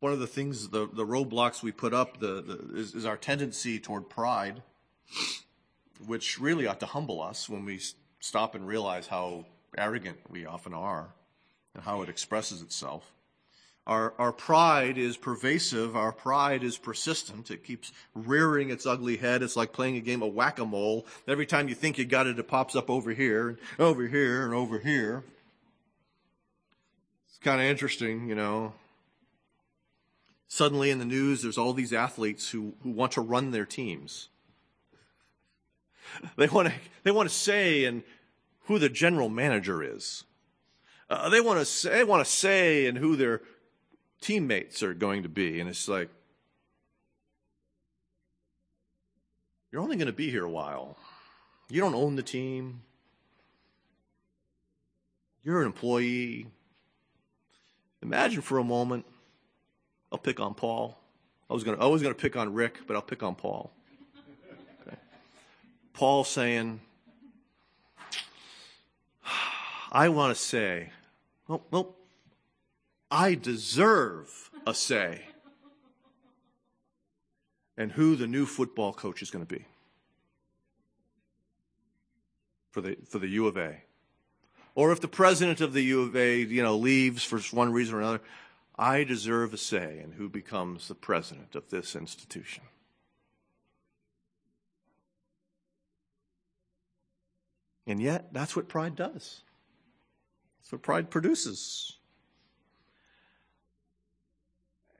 one 0.00 0.12
of 0.12 0.18
the 0.18 0.26
things, 0.26 0.68
the, 0.68 0.88
the 0.92 1.04
roadblocks 1.04 1.62
we 1.62 1.72
put 1.72 1.94
up 1.94 2.18
the, 2.18 2.42
the 2.42 2.78
is, 2.78 2.94
is, 2.94 3.04
our 3.04 3.18
tendency 3.18 3.78
toward 3.78 4.08
pride, 4.08 4.62
which 6.06 6.40
really 6.40 6.66
ought 6.66 6.80
to 6.80 6.86
humble 6.86 7.22
us 7.22 7.48
when 7.48 7.64
we 7.66 7.80
stop 8.18 8.54
and 8.54 8.66
realize 8.66 9.06
how 9.06 9.44
arrogant 9.76 10.18
we 10.28 10.46
often 10.46 10.74
are 10.74 11.10
and 11.74 11.84
how 11.84 12.02
it 12.02 12.08
expresses 12.08 12.62
itself. 12.62 13.12
Our, 13.86 14.14
our 14.18 14.32
pride 14.32 14.98
is 14.98 15.16
pervasive. 15.16 15.96
Our 15.96 16.12
pride 16.12 16.62
is 16.62 16.78
persistent. 16.78 17.50
It 17.50 17.64
keeps 17.64 17.92
rearing 18.14 18.70
its 18.70 18.86
ugly 18.86 19.16
head. 19.16 19.42
It's 19.42 19.56
like 19.56 19.72
playing 19.72 19.96
a 19.96 20.00
game 20.00 20.22
of 20.22 20.32
whack-a-mole. 20.32 21.06
Every 21.26 21.46
time 21.46 21.68
you 21.68 21.74
think 21.74 21.98
you 21.98 22.04
got 22.04 22.26
it, 22.26 22.38
it 22.38 22.48
pops 22.48 22.76
up 22.76 22.88
over 22.88 23.12
here, 23.12 23.48
and 23.48 23.58
over 23.78 24.06
here, 24.06 24.44
and 24.44 24.54
over 24.54 24.78
here. 24.78 25.24
It's 27.28 27.38
kind 27.38 27.60
of 27.60 27.66
interesting, 27.66 28.28
you 28.28 28.34
know 28.34 28.74
suddenly 30.50 30.90
in 30.90 30.98
the 30.98 31.04
news 31.04 31.42
there's 31.42 31.56
all 31.56 31.72
these 31.72 31.92
athletes 31.92 32.50
who, 32.50 32.74
who 32.82 32.90
want 32.90 33.12
to 33.12 33.20
run 33.20 33.52
their 33.52 33.64
teams. 33.64 34.28
They 36.36 36.48
want 36.48 36.66
to, 36.66 36.74
they 37.04 37.12
want 37.12 37.28
to 37.28 37.34
say 37.34 37.84
and 37.84 38.02
who 38.64 38.80
the 38.80 38.88
general 38.88 39.28
manager 39.28 39.80
is. 39.80 40.24
Uh, 41.08 41.28
they 41.28 41.40
want 41.40 41.60
to 41.60 41.64
say, 41.64 41.90
they 41.90 42.04
want 42.04 42.26
to 42.26 42.30
say 42.30 42.86
and 42.86 42.98
who 42.98 43.14
their 43.14 43.42
teammates 44.20 44.82
are 44.82 44.92
going 44.92 45.22
to 45.22 45.28
be. 45.28 45.60
And 45.60 45.70
it's 45.70 45.86
like, 45.86 46.08
you're 49.70 49.80
only 49.80 49.96
going 49.96 50.08
to 50.08 50.12
be 50.12 50.32
here 50.32 50.44
a 50.44 50.50
while. 50.50 50.96
You 51.68 51.80
don't 51.80 51.94
own 51.94 52.16
the 52.16 52.24
team. 52.24 52.82
You're 55.44 55.60
an 55.60 55.66
employee. 55.66 56.48
Imagine 58.02 58.42
for 58.42 58.58
a 58.58 58.64
moment 58.64 59.06
I'll 60.12 60.18
pick 60.18 60.40
on 60.40 60.54
Paul. 60.54 60.98
I 61.48 61.54
was 61.54 61.64
going 61.64 61.76
to, 61.76 61.82
I 61.82 61.86
was 61.86 62.02
going 62.02 62.14
to 62.14 62.20
pick 62.20 62.36
on 62.36 62.54
Rick, 62.54 62.80
but 62.86 62.96
I'll 62.96 63.02
pick 63.02 63.22
on 63.22 63.34
Paul. 63.34 63.70
Okay. 64.86 64.96
Paul 65.92 66.24
saying, 66.24 66.80
I 69.92 70.08
want 70.08 70.34
to 70.34 70.40
say, 70.40 70.90
well, 71.48 71.62
well, 71.70 71.96
I 73.10 73.34
deserve 73.34 74.50
a 74.66 74.74
say 74.74 75.22
and 77.76 77.92
who 77.92 78.14
the 78.14 78.26
new 78.26 78.46
football 78.46 78.92
coach 78.92 79.22
is 79.22 79.30
going 79.30 79.44
to 79.44 79.52
be 79.52 79.64
for 82.70 82.80
the, 82.80 82.96
for 83.08 83.18
the 83.18 83.28
U 83.28 83.46
of 83.46 83.56
A. 83.56 83.82
Or 84.74 84.92
if 84.92 85.00
the 85.00 85.08
president 85.08 85.60
of 85.60 85.72
the 85.72 85.82
U 85.82 86.02
of 86.02 86.14
A, 86.14 86.40
you 86.40 86.62
know, 86.62 86.76
leaves 86.76 87.24
for 87.24 87.40
one 87.56 87.72
reason 87.72 87.94
or 87.94 88.00
another, 88.00 88.20
I 88.80 89.04
deserve 89.04 89.52
a 89.52 89.58
say 89.58 90.00
in 90.02 90.12
who 90.12 90.30
becomes 90.30 90.88
the 90.88 90.94
president 90.94 91.54
of 91.54 91.68
this 91.68 91.94
institution. 91.94 92.64
And 97.86 98.00
yet, 98.00 98.32
that's 98.32 98.56
what 98.56 98.68
pride 98.68 98.96
does. 98.96 99.42
That's 100.58 100.72
what 100.72 100.80
pride 100.80 101.10
produces. 101.10 101.98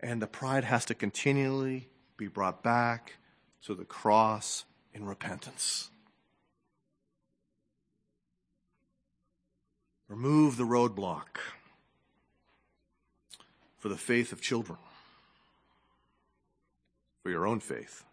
And 0.01 0.21
the 0.21 0.27
pride 0.27 0.65
has 0.65 0.85
to 0.85 0.95
continually 0.95 1.89
be 2.19 2.27
brought 2.27 2.63
back 2.63 3.15
to 3.63 3.75
the 3.75 3.87
cross 3.87 4.67
in 4.93 5.07
repentance. 5.07 5.89
Remove 10.07 10.59
the 10.59 10.65
roadblock 10.65 11.39
for 13.81 13.89
the 13.89 13.97
faith 13.97 14.31
of 14.31 14.41
children, 14.41 14.79
for 17.23 17.31
your 17.31 17.47
own 17.47 17.59
faith. 17.59 18.05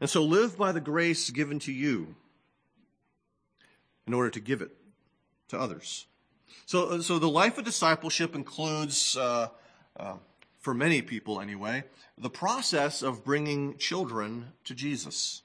And 0.00 0.08
so 0.08 0.22
live 0.22 0.56
by 0.56 0.72
the 0.72 0.80
grace 0.80 1.28
given 1.30 1.58
to 1.60 1.72
you 1.72 2.14
in 4.06 4.14
order 4.14 4.30
to 4.30 4.40
give 4.40 4.62
it 4.62 4.70
to 5.48 5.58
others. 5.58 6.06
So, 6.66 7.00
so 7.00 7.18
the 7.18 7.28
life 7.28 7.58
of 7.58 7.64
discipleship 7.64 8.34
includes, 8.34 9.16
uh, 9.16 9.48
uh, 9.96 10.14
for 10.60 10.72
many 10.72 11.02
people 11.02 11.40
anyway, 11.40 11.84
the 12.16 12.30
process 12.30 13.02
of 13.02 13.24
bringing 13.24 13.76
children 13.76 14.52
to 14.64 14.74
Jesus. 14.74 15.42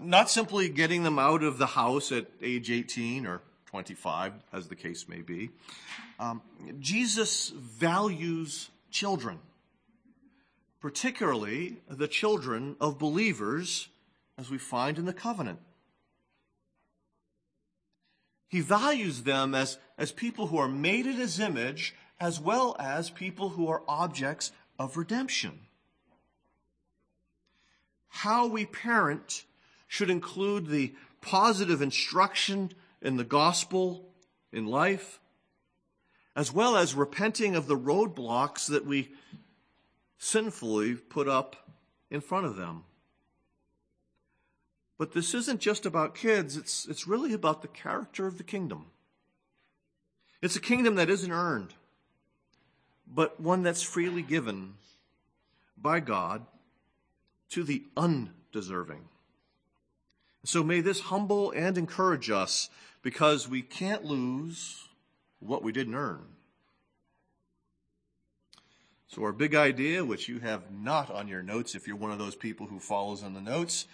Not 0.00 0.30
simply 0.30 0.68
getting 0.68 1.02
them 1.02 1.18
out 1.18 1.42
of 1.42 1.58
the 1.58 1.66
house 1.66 2.12
at 2.12 2.26
age 2.40 2.70
18 2.70 3.26
or 3.26 3.42
25, 3.68 4.32
as 4.50 4.68
the 4.68 4.74
case 4.74 5.06
may 5.08 5.20
be. 5.20 5.50
Um, 6.18 6.40
Jesus 6.80 7.50
values 7.50 8.70
children, 8.90 9.40
particularly 10.80 11.76
the 11.86 12.08
children 12.08 12.76
of 12.80 12.98
believers, 12.98 13.88
as 14.38 14.50
we 14.50 14.56
find 14.56 14.96
in 14.96 15.04
the 15.04 15.12
covenant. 15.12 15.58
He 18.48 18.62
values 18.62 19.24
them 19.24 19.54
as, 19.54 19.76
as 19.98 20.12
people 20.12 20.46
who 20.46 20.56
are 20.56 20.68
made 20.68 21.04
in 21.04 21.16
his 21.16 21.38
image, 21.38 21.94
as 22.18 22.40
well 22.40 22.74
as 22.78 23.10
people 23.10 23.50
who 23.50 23.68
are 23.68 23.82
objects 23.86 24.50
of 24.78 24.96
redemption. 24.96 25.60
How 28.08 28.46
we 28.46 28.64
parent 28.64 29.44
should 29.86 30.08
include 30.08 30.68
the 30.68 30.94
positive 31.20 31.82
instruction 31.82 32.72
in 33.02 33.16
the 33.16 33.24
gospel, 33.24 34.08
in 34.52 34.66
life, 34.66 35.20
as 36.34 36.52
well 36.52 36.76
as 36.76 36.94
repenting 36.94 37.56
of 37.56 37.66
the 37.66 37.76
roadblocks 37.76 38.68
that 38.68 38.86
we 38.86 39.10
sinfully 40.18 40.94
put 40.94 41.28
up 41.28 41.56
in 42.10 42.20
front 42.20 42.46
of 42.46 42.56
them. 42.56 42.84
But 44.98 45.12
this 45.12 45.32
isn't 45.32 45.60
just 45.60 45.86
about 45.86 46.14
kids, 46.14 46.56
it's, 46.56 46.86
it's 46.86 47.06
really 47.06 47.32
about 47.32 47.62
the 47.62 47.68
character 47.68 48.26
of 48.26 48.36
the 48.36 48.44
kingdom. 48.44 48.86
It's 50.42 50.56
a 50.56 50.60
kingdom 50.60 50.96
that 50.96 51.10
isn't 51.10 51.32
earned, 51.32 51.74
but 53.06 53.40
one 53.40 53.62
that's 53.62 53.82
freely 53.82 54.22
given 54.22 54.74
by 55.76 56.00
God 56.00 56.46
to 57.50 57.64
the 57.64 57.84
undeserving. 57.96 59.04
So 60.44 60.62
may 60.62 60.80
this 60.80 61.00
humble 61.00 61.50
and 61.50 61.76
encourage 61.76 62.30
us 62.30 62.70
because 63.02 63.48
we 63.48 63.62
can't 63.62 64.04
lose 64.04 64.88
what 65.40 65.62
we 65.62 65.72
didn't 65.72 65.94
earn. 65.94 66.24
So, 69.08 69.22
our 69.22 69.32
big 69.32 69.54
idea, 69.54 70.04
which 70.04 70.28
you 70.28 70.38
have 70.40 70.70
not 70.70 71.10
on 71.10 71.28
your 71.28 71.42
notes 71.42 71.74
if 71.74 71.86
you're 71.86 71.96
one 71.96 72.10
of 72.10 72.18
those 72.18 72.34
people 72.34 72.66
who 72.66 72.78
follows 72.78 73.22
in 73.22 73.32
the 73.32 73.40
notes, 73.40 73.86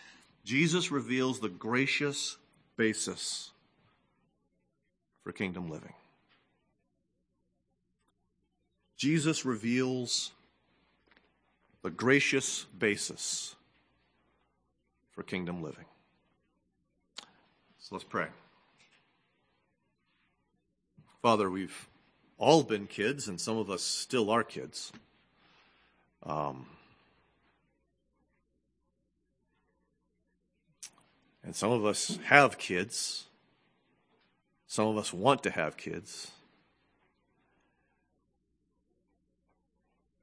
Jesus 0.45 0.91
reveals 0.91 1.39
the 1.39 1.49
gracious 1.49 2.37
basis 2.77 3.53
for 5.23 5.33
kingdom 5.33 5.71
living. 5.71 5.95
Jesus 8.97 9.45
reveals 9.45 10.33
the 11.83 11.91
gracious 11.91 12.65
basis 12.79 13.55
for 15.13 15.23
kingdom 15.23 15.63
living. 15.63 15.85
So 17.85 17.97
let's 17.97 18.05
pray. 18.05 18.29
Father, 21.21 21.51
we've 21.51 21.87
all 22.39 22.63
been 22.63 22.87
kids, 22.87 23.29
and 23.29 23.39
some 23.39 23.59
of 23.59 23.69
us 23.69 23.83
still 23.83 24.31
are 24.31 24.43
kids. 24.43 24.91
Um, 26.23 26.65
and 31.45 31.55
some 31.55 31.73
of 31.73 31.85
us 31.85 32.19
have 32.25 32.57
kids. 32.57 33.27
Some 34.67 34.87
of 34.87 34.97
us 34.97 35.13
want 35.13 35.43
to 35.43 35.51
have 35.51 35.77
kids. 35.77 36.31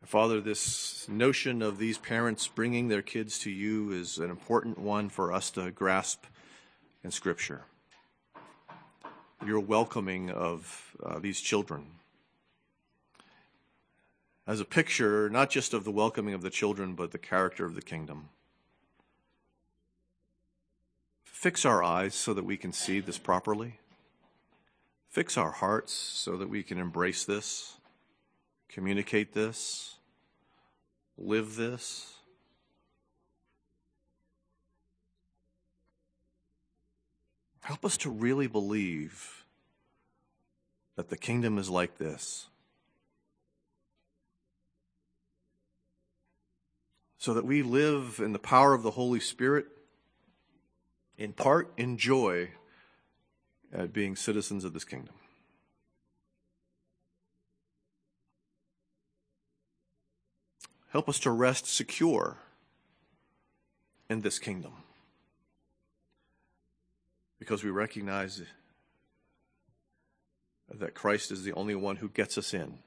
Father, 0.03 0.41
this 0.41 1.07
notion 1.07 1.61
of 1.61 1.77
these 1.77 1.99
parents 1.99 2.47
bringing 2.47 2.87
their 2.87 3.03
kids 3.03 3.37
to 3.37 3.51
you 3.51 3.91
is 3.91 4.17
an 4.17 4.31
important 4.31 4.79
one 4.79 5.09
for 5.09 5.31
us 5.31 5.51
to 5.51 5.69
grasp 5.69 6.25
in 7.03 7.11
Scripture. 7.11 7.63
Your 9.45 9.59
welcoming 9.59 10.29
of 10.29 10.95
uh, 11.03 11.19
these 11.19 11.41
children 11.41 11.85
as 14.47 14.59
a 14.59 14.65
picture, 14.65 15.29
not 15.29 15.49
just 15.49 15.73
of 15.73 15.83
the 15.83 15.91
welcoming 15.91 16.33
of 16.33 16.41
the 16.41 16.49
children, 16.49 16.93
but 16.93 17.11
the 17.11 17.17
character 17.17 17.65
of 17.65 17.75
the 17.75 17.81
kingdom. 17.81 18.29
Fix 21.23 21.65
our 21.65 21.83
eyes 21.83 22.13
so 22.15 22.33
that 22.33 22.43
we 22.43 22.57
can 22.57 22.73
see 22.73 22.99
this 22.99 23.17
properly. 23.17 23.79
Fix 25.09 25.37
our 25.37 25.51
hearts 25.51 25.93
so 25.93 26.37
that 26.37 26.49
we 26.49 26.63
can 26.63 26.77
embrace 26.77 27.25
this, 27.25 27.77
communicate 28.69 29.33
this, 29.33 29.95
live 31.17 31.55
this. 31.55 32.15
Help 37.71 37.85
us 37.85 37.95
to 37.95 38.09
really 38.09 38.47
believe 38.47 39.45
that 40.97 41.07
the 41.07 41.15
kingdom 41.15 41.57
is 41.57 41.69
like 41.69 41.99
this. 41.99 42.49
So 47.17 47.33
that 47.33 47.45
we 47.45 47.63
live 47.63 48.19
in 48.19 48.33
the 48.33 48.39
power 48.39 48.73
of 48.73 48.83
the 48.83 48.91
Holy 48.91 49.21
Spirit, 49.21 49.67
in 51.17 51.31
part 51.31 51.71
in 51.77 51.95
joy 51.95 52.49
at 53.71 53.93
being 53.93 54.17
citizens 54.17 54.65
of 54.65 54.73
this 54.73 54.83
kingdom. 54.83 55.15
Help 60.89 61.07
us 61.07 61.19
to 61.19 61.31
rest 61.31 61.67
secure 61.67 62.35
in 64.09 64.19
this 64.19 64.39
kingdom 64.39 64.73
because 67.41 67.63
we 67.63 67.71
recognize 67.71 68.39
that 70.71 70.93
Christ 70.93 71.31
is 71.31 71.43
the 71.43 71.53
only 71.53 71.73
one 71.73 71.95
who 71.95 72.07
gets 72.07 72.37
us 72.37 72.53
in 72.53 72.77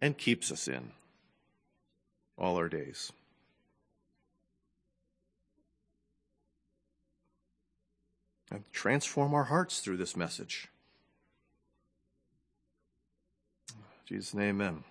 and 0.00 0.16
keeps 0.16 0.52
us 0.52 0.68
in 0.68 0.92
all 2.38 2.54
our 2.56 2.68
days. 2.68 3.10
And 8.52 8.62
transform 8.70 9.34
our 9.34 9.42
hearts 9.42 9.80
through 9.80 9.96
this 9.96 10.16
message. 10.16 10.68
In 13.70 13.76
Jesus' 14.06 14.34
name, 14.34 14.62
amen. 14.62 14.84